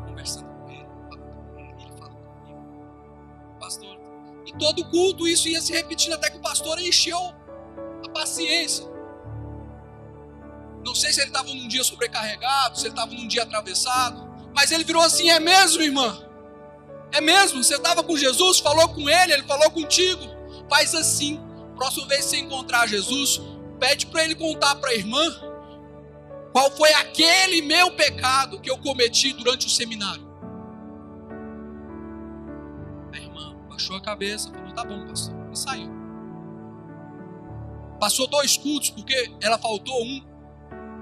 conversando 0.07 0.47
com 0.47 0.69
ele, 0.69 0.87
falando 1.09 1.53
com 1.53 1.59
ele, 1.59 1.71
ele 1.81 1.91
falou 1.97 2.15
comigo. 2.15 3.59
Pastor, 3.59 3.97
e 4.45 4.53
todo 4.57 4.89
culto 4.89 5.27
isso 5.27 5.47
ia 5.47 5.61
se 5.61 5.71
repetindo 5.71 6.13
até 6.13 6.29
que 6.29 6.37
o 6.37 6.41
pastor 6.41 6.79
encheu 6.79 7.19
a 8.05 8.09
paciência. 8.09 8.92
Não 10.83 10.93
sei 10.93 11.11
se 11.13 11.21
ele 11.21 11.29
estava 11.29 11.47
num 11.47 11.67
dia 11.67 11.83
sobrecarregado, 11.83 12.77
se 12.77 12.85
ele 12.85 12.93
estava 12.93 13.13
num 13.13 13.27
dia 13.27 13.43
atravessado, 13.43 14.29
mas 14.53 14.71
ele 14.71 14.83
virou 14.83 15.01
assim: 15.01 15.29
é 15.29 15.39
mesmo, 15.39 15.81
irmã? 15.81 16.19
É 17.11 17.21
mesmo? 17.21 17.63
Você 17.63 17.75
estava 17.75 18.03
com 18.03 18.17
Jesus, 18.17 18.59
falou 18.59 18.89
com 18.89 19.09
ele, 19.09 19.33
ele 19.33 19.43
falou 19.43 19.69
contigo. 19.71 20.23
Faz 20.69 20.93
assim. 20.95 21.39
Próxima 21.75 22.07
vez 22.07 22.25
que 22.25 22.29
você 22.31 22.37
encontrar 22.37 22.87
Jesus, 22.87 23.41
pede 23.79 24.05
para 24.07 24.23
ele 24.23 24.35
contar 24.35 24.75
para 24.75 24.91
a 24.91 24.95
irmã 24.95 25.21
qual 26.51 26.69
foi 26.71 26.93
aquele 26.93 27.61
meu 27.63 27.91
pecado 27.95 28.59
que 28.59 28.69
eu 28.69 28.77
cometi 28.77 29.33
durante 29.33 29.67
o 29.67 29.69
seminário. 29.69 30.23
A 33.11 33.17
irmã 33.17 33.55
baixou 33.69 33.95
a 33.95 34.01
cabeça, 34.01 34.51
falou: 34.51 34.73
tá 34.73 34.83
bom, 34.83 35.05
pastor, 35.07 35.33
e 35.51 35.57
saiu. 35.57 35.91
Passou 37.99 38.27
dois 38.27 38.57
cultos, 38.57 38.89
porque 38.89 39.31
ela 39.41 39.57
faltou 39.57 40.03
um. 40.03 40.32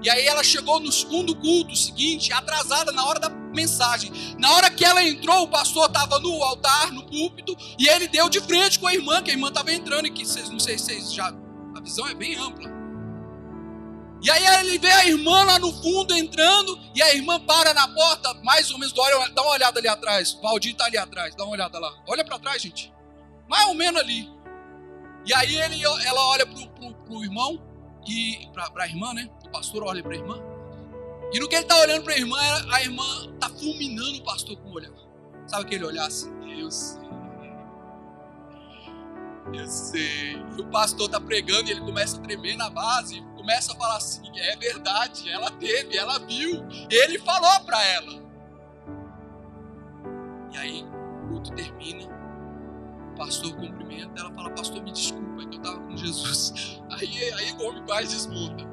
E 0.02 0.10
aí 0.10 0.26
ela 0.26 0.42
chegou 0.42 0.80
no 0.80 0.90
segundo 0.90 1.34
culto 1.36 1.76
seguinte, 1.76 2.32
atrasada 2.32 2.90
na 2.90 3.04
hora 3.06 3.20
da 3.20 3.30
mensagem. 3.30 4.10
Na 4.38 4.50
hora 4.52 4.70
que 4.70 4.84
ela 4.84 5.02
entrou, 5.02 5.44
o 5.44 5.48
pastor 5.48 5.86
estava 5.86 6.18
no 6.18 6.42
altar, 6.42 6.90
no 6.90 7.04
púlpito, 7.04 7.56
e 7.78 7.88
ele 7.88 8.08
deu 8.08 8.28
de 8.28 8.40
frente 8.40 8.80
com 8.80 8.88
a 8.88 8.94
irmã, 8.94 9.22
que 9.22 9.30
a 9.30 9.34
irmã 9.34 9.48
estava 9.48 9.72
entrando, 9.72 10.06
e 10.06 10.10
que 10.10 10.26
vocês, 10.26 10.50
não 10.50 10.58
sei 10.58 10.76
se 10.76 10.86
vocês 10.86 11.14
já. 11.14 11.32
A 11.76 11.80
visão 11.80 12.06
é 12.08 12.14
bem 12.14 12.36
ampla. 12.36 12.68
E 14.20 14.30
aí 14.30 14.44
ele 14.60 14.78
vê 14.78 14.90
a 14.90 15.06
irmã 15.06 15.44
lá 15.44 15.58
no 15.58 15.72
fundo 15.82 16.14
entrando, 16.14 16.78
e 16.94 17.02
a 17.02 17.14
irmã 17.14 17.40
para 17.40 17.72
na 17.72 17.86
porta, 17.88 18.34
mais 18.42 18.70
ou 18.70 18.78
menos, 18.78 18.94
olha, 18.96 19.28
dá 19.30 19.42
uma 19.42 19.52
olhada 19.52 19.78
ali 19.78 19.88
atrás. 19.88 20.34
O 20.34 20.40
Valdir 20.42 20.72
está 20.72 20.86
ali 20.86 20.98
atrás, 20.98 21.34
dá 21.36 21.44
uma 21.44 21.52
olhada 21.52 21.78
lá. 21.78 21.92
Olha 22.08 22.24
para 22.24 22.38
trás, 22.38 22.60
gente. 22.60 22.92
Mais 23.48 23.66
ou 23.68 23.74
menos 23.74 24.00
ali. 24.00 24.28
E 25.24 25.32
aí 25.34 25.56
ele, 25.56 25.84
ela 25.84 26.20
olha 26.28 26.46
pro, 26.46 26.68
pro, 26.68 26.94
pro 26.94 27.24
irmão, 27.24 27.60
e 28.08 28.48
para 28.52 28.84
a 28.84 28.86
irmã, 28.86 29.12
né? 29.14 29.28
Pastor 29.52 29.84
olha 29.84 30.02
para 30.02 30.12
a 30.12 30.16
irmã. 30.16 30.42
E 31.32 31.38
no 31.38 31.48
que 31.48 31.54
ele 31.54 31.62
está 31.62 31.78
olhando 31.80 32.04
para 32.04 32.14
a 32.14 32.18
irmã, 32.18 32.38
a 32.70 32.82
irmã 32.82 33.04
está 33.32 33.48
fulminando 33.48 34.18
o 34.18 34.24
pastor 34.24 34.56
com 34.56 34.68
o 34.70 34.74
olhar. 34.74 34.92
Sabe 35.46 35.64
aquele 35.64 35.84
olhar 35.84 36.06
assim? 36.06 36.30
Eu 36.60 36.70
sei. 36.70 37.02
Eu 39.52 39.66
sei. 39.66 40.32
E 40.56 40.60
o 40.60 40.66
pastor 40.66 41.06
está 41.06 41.20
pregando 41.20 41.68
e 41.68 41.72
ele 41.72 41.80
começa 41.80 42.16
a 42.16 42.20
tremer 42.20 42.56
na 42.56 42.70
base. 42.70 43.20
Começa 43.36 43.72
a 43.72 43.76
falar 43.76 43.96
assim: 43.96 44.22
é 44.38 44.56
verdade, 44.56 45.28
ela 45.30 45.50
teve, 45.50 45.96
ela 45.96 46.18
viu. 46.20 46.64
Ele 46.90 47.18
falou 47.18 47.60
para 47.60 47.82
ela. 47.84 48.22
E 50.52 50.56
aí, 50.56 50.84
o 50.84 51.28
culto 51.28 51.52
termina. 51.54 52.04
O 53.12 53.16
pastor 53.16 53.54
cumprimenta. 53.56 54.20
Ela 54.20 54.32
fala: 54.32 54.50
Pastor, 54.50 54.82
me 54.82 54.92
desculpa, 54.92 55.42
é 55.42 55.46
que 55.46 55.56
eu 55.56 55.62
estava 55.62 55.80
com 55.80 55.96
Jesus. 55.96 56.80
Aí, 56.92 57.32
aí 57.32 57.52
o 57.52 57.62
homem 57.66 57.82
quase 57.86 58.08
desmonta. 58.08 58.64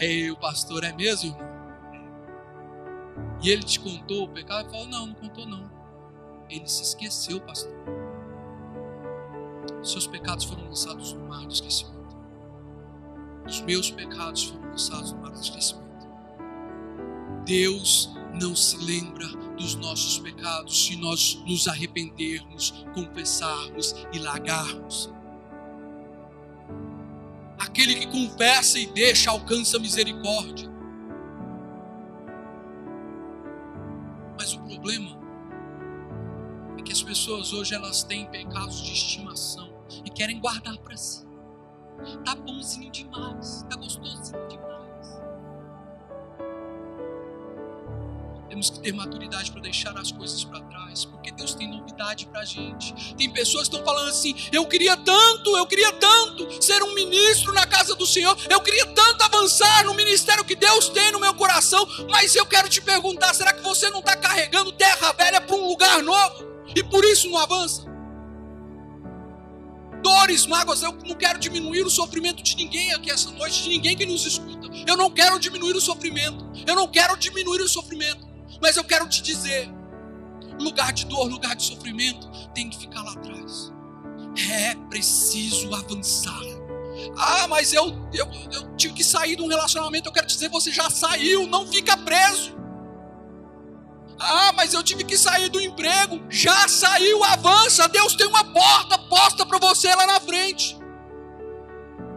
Aí 0.00 0.30
o 0.30 0.36
pastor, 0.36 0.82
é 0.84 0.92
mesmo, 0.92 1.30
irmão? 1.30 1.54
E 3.40 3.50
ele 3.50 3.62
te 3.62 3.78
contou 3.78 4.24
o 4.24 4.28
pecado? 4.28 4.62
Ele 4.62 4.70
falou, 4.70 4.88
não, 4.88 5.06
não 5.06 5.14
contou 5.14 5.46
não. 5.46 5.70
Ele 6.48 6.66
se 6.66 6.82
esqueceu, 6.82 7.40
pastor. 7.40 7.72
Seus 9.82 10.06
pecados 10.06 10.44
foram 10.44 10.64
lançados 10.64 11.12
no 11.12 11.28
mar 11.28 11.46
do 11.46 11.52
esquecimento. 11.52 11.94
Os 13.46 13.60
meus 13.60 13.90
pecados 13.90 14.44
foram 14.44 14.70
lançados 14.70 15.12
no 15.12 15.20
mar 15.20 15.30
do 15.30 15.40
esquecimento. 15.40 15.84
Deus 17.44 18.10
não 18.40 18.56
se 18.56 18.76
lembra 18.78 19.28
dos 19.56 19.76
nossos 19.76 20.18
pecados 20.18 20.86
se 20.86 20.96
nós 20.96 21.40
nos 21.46 21.68
arrependermos, 21.68 22.84
confessarmos 22.94 23.94
e 24.12 24.18
largarmos. 24.18 25.13
Aquele 27.74 27.96
que 27.96 28.06
confessa 28.06 28.78
e 28.78 28.86
deixa 28.86 29.32
alcança 29.32 29.80
misericórdia. 29.80 30.70
Mas 34.38 34.52
o 34.52 34.60
problema 34.60 35.18
é 36.78 36.82
que 36.82 36.92
as 36.92 37.02
pessoas 37.02 37.52
hoje 37.52 37.74
elas 37.74 38.04
têm 38.04 38.26
pecados 38.30 38.80
de 38.80 38.92
estimação 38.92 39.74
e 40.04 40.08
querem 40.08 40.38
guardar 40.38 40.78
para 40.78 40.96
si. 40.96 41.26
Tá 42.24 42.36
bonzinho 42.36 42.92
demais, 42.92 43.66
tá 43.68 43.74
gostosinho 43.74 44.46
demais. 44.46 45.20
Temos 48.48 48.70
que 48.70 48.78
ter 48.78 48.92
maturidade 48.92 49.50
para 49.50 49.62
deixar 49.62 49.98
as 49.98 50.12
coisas 50.12 50.44
para 50.44 50.60
trás, 50.60 51.04
Deus 51.36 51.54
tem 51.54 51.68
novidade 51.68 52.26
para 52.26 52.44
gente. 52.44 53.14
Tem 53.14 53.30
pessoas 53.30 53.68
que 53.68 53.74
estão 53.74 53.84
falando 53.84 54.08
assim: 54.08 54.34
eu 54.52 54.66
queria 54.66 54.96
tanto, 54.96 55.56
eu 55.56 55.66
queria 55.66 55.92
tanto 55.92 56.62
ser 56.62 56.82
um 56.82 56.94
ministro 56.94 57.52
na 57.52 57.66
casa 57.66 57.94
do 57.94 58.06
Senhor, 58.06 58.36
eu 58.48 58.60
queria 58.60 58.86
tanto 58.86 59.22
avançar 59.22 59.84
no 59.84 59.94
ministério 59.94 60.44
que 60.44 60.54
Deus 60.54 60.88
tem 60.88 61.12
no 61.12 61.20
meu 61.20 61.34
coração, 61.34 61.86
mas 62.08 62.34
eu 62.34 62.46
quero 62.46 62.68
te 62.68 62.80
perguntar: 62.80 63.34
será 63.34 63.52
que 63.52 63.62
você 63.62 63.90
não 63.90 64.00
está 64.00 64.16
carregando 64.16 64.72
terra 64.72 65.12
velha 65.12 65.40
para 65.40 65.56
um 65.56 65.66
lugar 65.66 66.02
novo 66.02 66.44
e 66.74 66.82
por 66.82 67.04
isso 67.04 67.28
não 67.28 67.38
avança? 67.38 67.94
Dores, 70.04 70.46
mágoas, 70.46 70.82
eu 70.82 70.92
não 71.06 71.14
quero 71.14 71.38
diminuir 71.38 71.82
o 71.82 71.88
sofrimento 71.88 72.42
de 72.42 72.54
ninguém 72.56 72.92
aqui 72.92 73.10
essa 73.10 73.30
noite, 73.30 73.62
de 73.62 73.70
ninguém 73.70 73.96
que 73.96 74.04
nos 74.04 74.26
escuta. 74.26 74.68
Eu 74.86 74.98
não 74.98 75.10
quero 75.10 75.38
diminuir 75.38 75.74
o 75.74 75.80
sofrimento. 75.80 76.44
Eu 76.66 76.76
não 76.76 76.86
quero 76.86 77.16
diminuir 77.16 77.62
o 77.62 77.68
sofrimento. 77.68 78.28
Mas 78.60 78.76
eu 78.76 78.84
quero 78.84 79.08
te 79.08 79.22
dizer: 79.22 79.70
lugar 80.58 80.92
de 80.92 81.06
dor, 81.06 81.28
lugar 81.28 81.54
de 81.56 81.62
sofrimento, 81.62 82.28
tem 82.54 82.68
que 82.68 82.78
ficar 82.78 83.02
lá 83.02 83.12
atrás. 83.12 83.72
É 84.50 84.74
preciso 84.88 85.72
avançar. 85.74 86.42
Ah, 87.16 87.46
mas 87.48 87.72
eu, 87.72 87.86
eu, 88.12 88.26
eu 88.52 88.76
tive 88.76 88.94
que 88.94 89.04
sair 89.04 89.36
de 89.36 89.42
um 89.42 89.48
relacionamento. 89.48 90.08
Eu 90.08 90.12
quero 90.12 90.26
dizer, 90.26 90.48
você 90.48 90.70
já 90.70 90.88
saiu, 90.90 91.46
não 91.46 91.66
fica 91.66 91.96
preso. 91.96 92.54
Ah, 94.18 94.52
mas 94.56 94.72
eu 94.72 94.82
tive 94.82 95.04
que 95.04 95.16
sair 95.16 95.48
do 95.48 95.60
emprego. 95.60 96.20
Já 96.30 96.68
saiu, 96.68 97.22
avança. 97.24 97.88
Deus 97.88 98.14
tem 98.14 98.26
uma 98.26 98.44
porta 98.44 98.98
posta 98.98 99.44
para 99.44 99.58
você 99.58 99.94
lá 99.94 100.06
na 100.06 100.20
frente. 100.20 100.78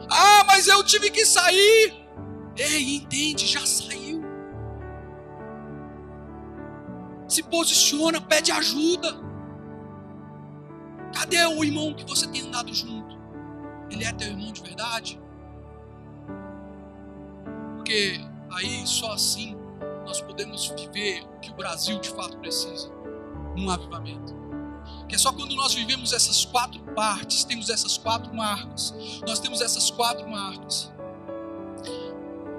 Ah, 0.09 0.43
mas 0.45 0.67
eu 0.67 0.83
tive 0.83 1.09
que 1.09 1.25
sair. 1.25 1.93
Ei, 2.55 2.95
entende, 2.95 3.45
já 3.45 3.65
saiu. 3.65 4.06
Se 7.37 7.43
posiciona, 7.43 8.19
pede 8.19 8.51
ajuda. 8.51 9.15
Cadê 11.13 11.45
o 11.45 11.63
irmão 11.63 11.93
que 11.93 12.03
você 12.03 12.25
tem 12.25 12.41
andado 12.41 12.73
junto? 12.73 13.15
Ele 13.91 14.03
é 14.03 14.11
teu 14.11 14.29
irmão 14.29 14.51
de 14.51 14.59
verdade? 14.59 15.21
Porque 17.75 18.19
aí 18.53 18.87
só 18.87 19.11
assim 19.11 19.55
nós 20.03 20.19
podemos 20.19 20.65
viver 20.69 21.27
o 21.35 21.39
que 21.39 21.51
o 21.51 21.53
Brasil 21.53 21.99
de 21.99 22.09
fato 22.09 22.39
precisa 22.39 22.91
um 23.55 23.69
avivamento. 23.69 24.33
Que 25.07 25.13
é 25.13 25.17
só 25.19 25.31
quando 25.31 25.55
nós 25.55 25.75
vivemos 25.75 26.13
essas 26.13 26.43
quatro 26.43 26.81
partes, 26.95 27.43
temos 27.43 27.69
essas 27.69 27.99
quatro 27.99 28.33
marcas, 28.33 28.95
nós 29.27 29.39
temos 29.39 29.61
essas 29.61 29.91
quatro 29.91 30.27
marcas. 30.27 30.91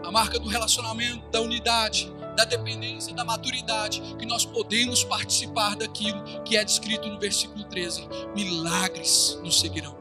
A 0.05 0.13
marca 0.13 0.39
do 0.39 0.49
relacionamento, 0.49 1.29
da 1.31 1.41
unidade, 1.41 2.17
da 2.39 2.45
dependência, 2.45 3.13
da 3.13 3.25
maturidade, 3.25 4.01
que 4.17 4.25
nós 4.25 4.45
podemos 4.45 5.03
participar 5.03 5.75
daquilo 5.75 6.23
que 6.45 6.57
é 6.57 6.65
descrito 6.65 7.09
no 7.09 7.19
versículo 7.19 7.65
13: 7.65 8.09
milagres 8.33 9.37
nos 9.43 9.59
seguirão. 9.59 9.99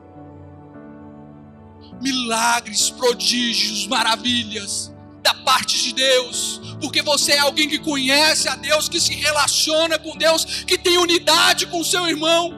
Milagres, 2.00 2.92
prodígios, 2.92 3.88
maravilhas 3.88 4.94
da 5.24 5.34
parte 5.34 5.82
de 5.82 5.94
Deus, 5.94 6.62
porque 6.80 7.02
você 7.02 7.32
é 7.32 7.40
alguém 7.40 7.68
que 7.68 7.80
conhece 7.80 8.48
a 8.48 8.56
Deus, 8.56 8.88
que 8.88 9.00
se 9.00 9.16
relaciona 9.16 9.98
com 9.98 10.16
Deus, 10.16 10.46
que 10.46 10.78
tem 10.78 11.00
unidade 11.00 11.66
com 11.66 11.84
seu 11.84 12.08
irmão. 12.08 12.54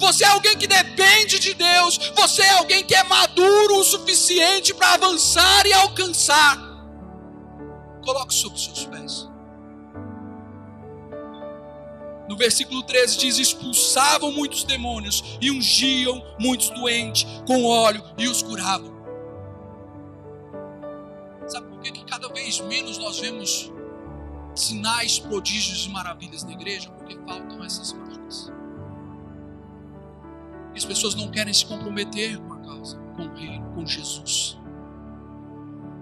Você 0.00 0.24
é 0.24 0.28
alguém 0.28 0.56
que 0.58 0.66
depende 0.66 1.38
de 1.38 1.54
Deus, 1.54 2.10
você 2.16 2.42
é 2.42 2.50
alguém 2.54 2.82
que 2.82 2.94
é 2.94 3.04
maduro 3.04 3.78
o 3.78 3.84
suficiente 3.84 4.74
para 4.74 4.94
avançar 4.94 5.64
e 5.64 5.72
alcançar. 5.72 6.71
Coloque 8.04 8.34
os 8.34 8.40
seus 8.40 8.86
pés. 8.86 9.30
No 12.28 12.36
versículo 12.36 12.82
13 12.82 13.18
diz: 13.18 13.38
expulsavam 13.38 14.32
muitos 14.32 14.64
demônios 14.64 15.22
e 15.40 15.50
ungiam 15.50 16.22
muitos 16.38 16.70
doentes 16.70 17.26
com 17.46 17.64
óleo 17.64 18.02
e 18.18 18.26
os 18.26 18.42
curavam. 18.42 18.92
Sabe 21.46 21.68
por 21.68 21.80
que, 21.80 21.92
que 21.92 22.04
cada 22.04 22.28
vez 22.28 22.60
menos 22.60 22.98
nós 22.98 23.18
vemos 23.18 23.70
sinais, 24.54 25.18
prodígios 25.18 25.86
e 25.86 25.90
maravilhas 25.90 26.42
na 26.44 26.52
igreja? 26.52 26.90
Porque 26.90 27.18
faltam 27.26 27.62
essas 27.64 27.92
marcas. 27.92 28.50
E 30.74 30.78
as 30.78 30.84
pessoas 30.84 31.14
não 31.14 31.30
querem 31.30 31.52
se 31.52 31.66
comprometer 31.66 32.38
com 32.38 32.54
a 32.54 32.58
causa, 32.60 32.96
com 33.16 33.26
o 33.26 33.34
reino, 33.34 33.74
com 33.74 33.86
Jesus 33.86 34.61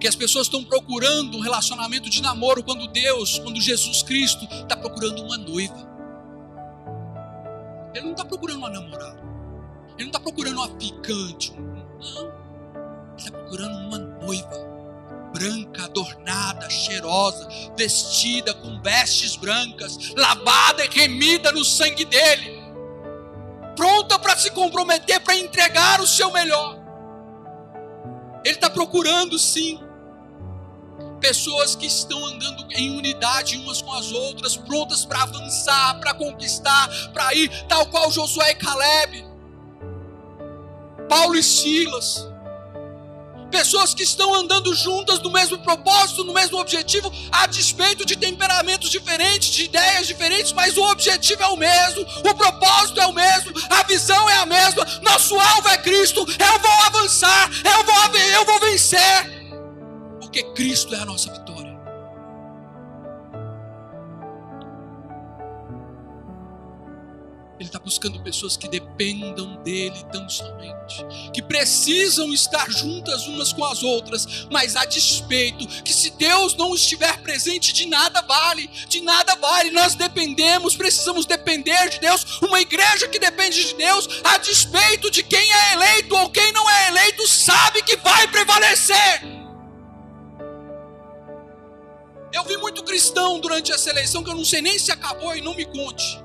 que 0.01 0.09
as 0.09 0.16
pessoas 0.16 0.46
estão 0.46 0.64
procurando 0.64 1.36
um 1.36 1.40
relacionamento 1.40 2.09
de 2.09 2.22
namoro 2.22 2.64
quando 2.64 2.88
Deus, 2.88 3.38
quando 3.38 3.61
Jesus 3.61 4.03
Cristo 4.03 4.42
está 4.51 4.74
procurando 4.74 5.22
uma 5.22 5.36
noiva. 5.36 5.90
Ele 7.94 8.07
não 8.07 8.12
está 8.12 8.24
procurando 8.24 8.59
uma 8.59 8.70
namorada. 8.70 9.20
Ele 9.98 10.05
não 10.05 10.07
está 10.07 10.20
procurando 10.20 10.57
uma 10.57 10.80
ficante. 10.80 11.53
Não. 11.53 12.22
Ele 12.22 13.18
está 13.18 13.30
procurando 13.30 13.76
uma 13.76 13.98
noiva. 13.98 14.70
Branca, 15.34 15.84
adornada, 15.84 16.68
cheirosa, 16.70 17.46
vestida 17.76 18.55
com 18.55 18.80
vestes 18.80 19.36
brancas, 19.36 20.14
lavada 20.16 20.84
e 20.84 20.88
remida 20.88 21.53
no 21.53 21.64
sangue 21.64 22.07
dele. 22.07 22.59
Pronta 23.76 24.18
para 24.18 24.36
se 24.36 24.51
comprometer, 24.51 25.20
para 25.20 25.36
entregar 25.36 26.01
o 26.01 26.07
seu 26.07 26.32
melhor. 26.32 26.78
Ele 28.44 28.55
está 28.55 28.70
procurando 28.70 29.38
sim 29.38 29.78
pessoas 31.21 31.77
que 31.77 31.87
estão 31.87 32.25
andando 32.25 32.66
em 32.73 32.97
unidade 32.97 33.57
umas 33.59 33.83
com 33.83 33.93
as 33.93 34.11
outras, 34.11 34.57
prontas 34.57 35.05
para 35.05 35.23
avançar, 35.23 36.01
para 36.01 36.14
conquistar, 36.14 36.89
para 37.12 37.35
ir, 37.35 37.49
tal 37.68 37.87
qual 37.87 38.11
Josué 38.11 38.53
e 38.53 38.55
Caleb, 38.55 39.27
Paulo 41.09 41.37
e 41.37 41.43
Silas. 41.43 42.27
Pessoas 43.51 43.93
que 43.93 44.05
estão 44.05 44.33
andando 44.33 44.73
juntas 44.77 45.18
no 45.18 45.31
mesmo 45.31 45.59
propósito, 45.59 46.23
no 46.23 46.33
mesmo 46.33 46.61
objetivo, 46.61 47.12
a 47.33 47.49
despeito 47.49 48.07
de 48.07 48.16
temperamentos 48.16 48.89
diferentes, 48.89 49.49
de 49.49 49.64
ideias 49.64 50.07
diferentes, 50.07 50.53
mas 50.53 50.77
o 50.77 50.85
objetivo 50.89 51.43
é 51.43 51.49
o 51.49 51.57
mesmo, 51.57 52.03
o 52.03 52.35
propósito 52.35 53.01
é 53.01 53.07
o 53.09 53.12
mesmo, 53.12 53.53
a 53.68 53.83
visão 53.83 54.31
é 54.31 54.37
a 54.37 54.47
mesma, 54.47 54.85
nosso 55.03 55.39
alvo 55.39 55.68
é 55.68 55.79
Cristo. 55.79 56.21
Eu 56.21 56.59
vou 56.61 56.83
avançar, 56.87 57.51
eu 57.64 57.85
vou, 57.85 58.16
eu 58.16 58.45
vou 58.45 58.61
vencer 58.61 59.39
porque 60.31 60.45
Cristo 60.55 60.95
é 60.95 60.99
a 61.01 61.05
nossa 61.05 61.33
vitória. 61.33 61.76
Ele 67.59 67.68
está 67.68 67.81
buscando 67.81 68.22
pessoas 68.22 68.57
que 68.57 68.68
dependam 68.68 69.61
dele 69.62 70.03
tão 70.11 70.26
somente, 70.31 71.05
que 71.35 71.43
precisam 71.43 72.33
estar 72.33 72.70
juntas 72.70 73.26
umas 73.26 73.53
com 73.53 73.64
as 73.64 73.83
outras, 73.83 74.47
mas 74.51 74.76
a 74.76 74.85
despeito 74.87 75.66
que 75.83 75.93
se 75.93 76.11
Deus 76.11 76.55
não 76.55 76.74
estiver 76.74 77.20
presente, 77.22 77.72
de 77.72 77.87
nada 77.87 78.22
vale, 78.22 78.68
de 78.89 79.01
nada 79.03 79.35
vale. 79.35 79.72
Nós 79.72 79.95
dependemos, 79.97 80.76
precisamos 80.76 81.26
depender 81.26 81.91
de 81.91 81.99
Deus. 81.99 82.41
Uma 82.41 82.61
igreja 82.61 83.09
que 83.09 83.18
depende 83.18 83.62
de 83.66 83.74
Deus, 83.74 84.09
a 84.22 84.39
despeito 84.39 85.11
de 85.11 85.24
quem 85.24 85.53
é 85.53 85.72
eleito 85.74 86.14
ou 86.16 86.31
quem 86.31 86.53
não 86.53 86.70
é 86.70 86.89
eleito, 86.89 87.26
sabe 87.26 87.83
que 87.83 87.97
vai 87.97 88.28
prevalecer. 88.28 89.30
Cristão 92.91 93.38
durante 93.38 93.70
essa 93.70 93.88
eleição 93.88 94.24
que 94.24 94.30
eu 94.30 94.34
não 94.34 94.45
sei 94.45 94.61
nem 94.61 94.76
se 94.76 94.91
acabou 94.91 95.36
e 95.36 95.41
não 95.41 95.55
me 95.55 95.64
conte. 95.64 96.20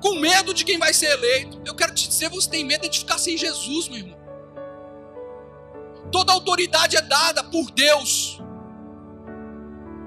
Com 0.00 0.14
medo 0.14 0.54
de 0.54 0.64
quem 0.64 0.78
vai 0.78 0.94
ser 0.94 1.10
eleito. 1.10 1.60
Eu 1.66 1.74
quero 1.74 1.94
te 1.94 2.08
dizer, 2.08 2.30
você 2.30 2.48
tem 2.48 2.64
medo 2.64 2.88
de 2.88 3.00
ficar 3.00 3.18
sem 3.18 3.36
Jesus, 3.36 3.88
meu 3.88 3.98
irmão. 3.98 4.18
Toda 6.10 6.32
autoridade 6.32 6.96
é 6.96 7.02
dada 7.02 7.44
por 7.44 7.70
Deus. 7.72 8.40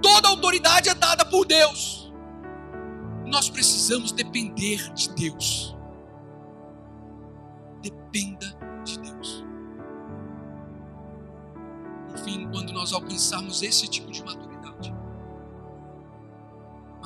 Toda 0.02 0.30
autoridade 0.30 0.90
é 0.90 0.96
dada 0.96 1.24
por 1.24 1.46
Deus. 1.46 2.12
Nós 3.28 3.48
precisamos 3.48 4.12
depender 4.12 4.92
de 4.94 5.10
Deus. 5.10 5.78
Dependa 7.80 8.58
de 8.84 9.00
Deus. 9.00 9.46
Por 12.10 12.18
fim, 12.24 12.50
quando 12.50 12.74
nós 12.74 12.92
alcançarmos 12.92 13.62
esse 13.62 13.88
tipo 13.88 14.12
de 14.12 14.24
maturidade, 14.24 14.53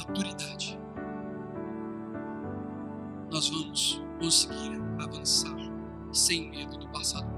maturidade, 0.08 0.80
nós 3.30 3.49
vamos 3.49 4.01
conseguir 4.20 4.82
avançar 4.99 5.55
sem 6.14 6.49
medo 6.49 6.78
do 6.78 6.88
passado. 6.89 7.37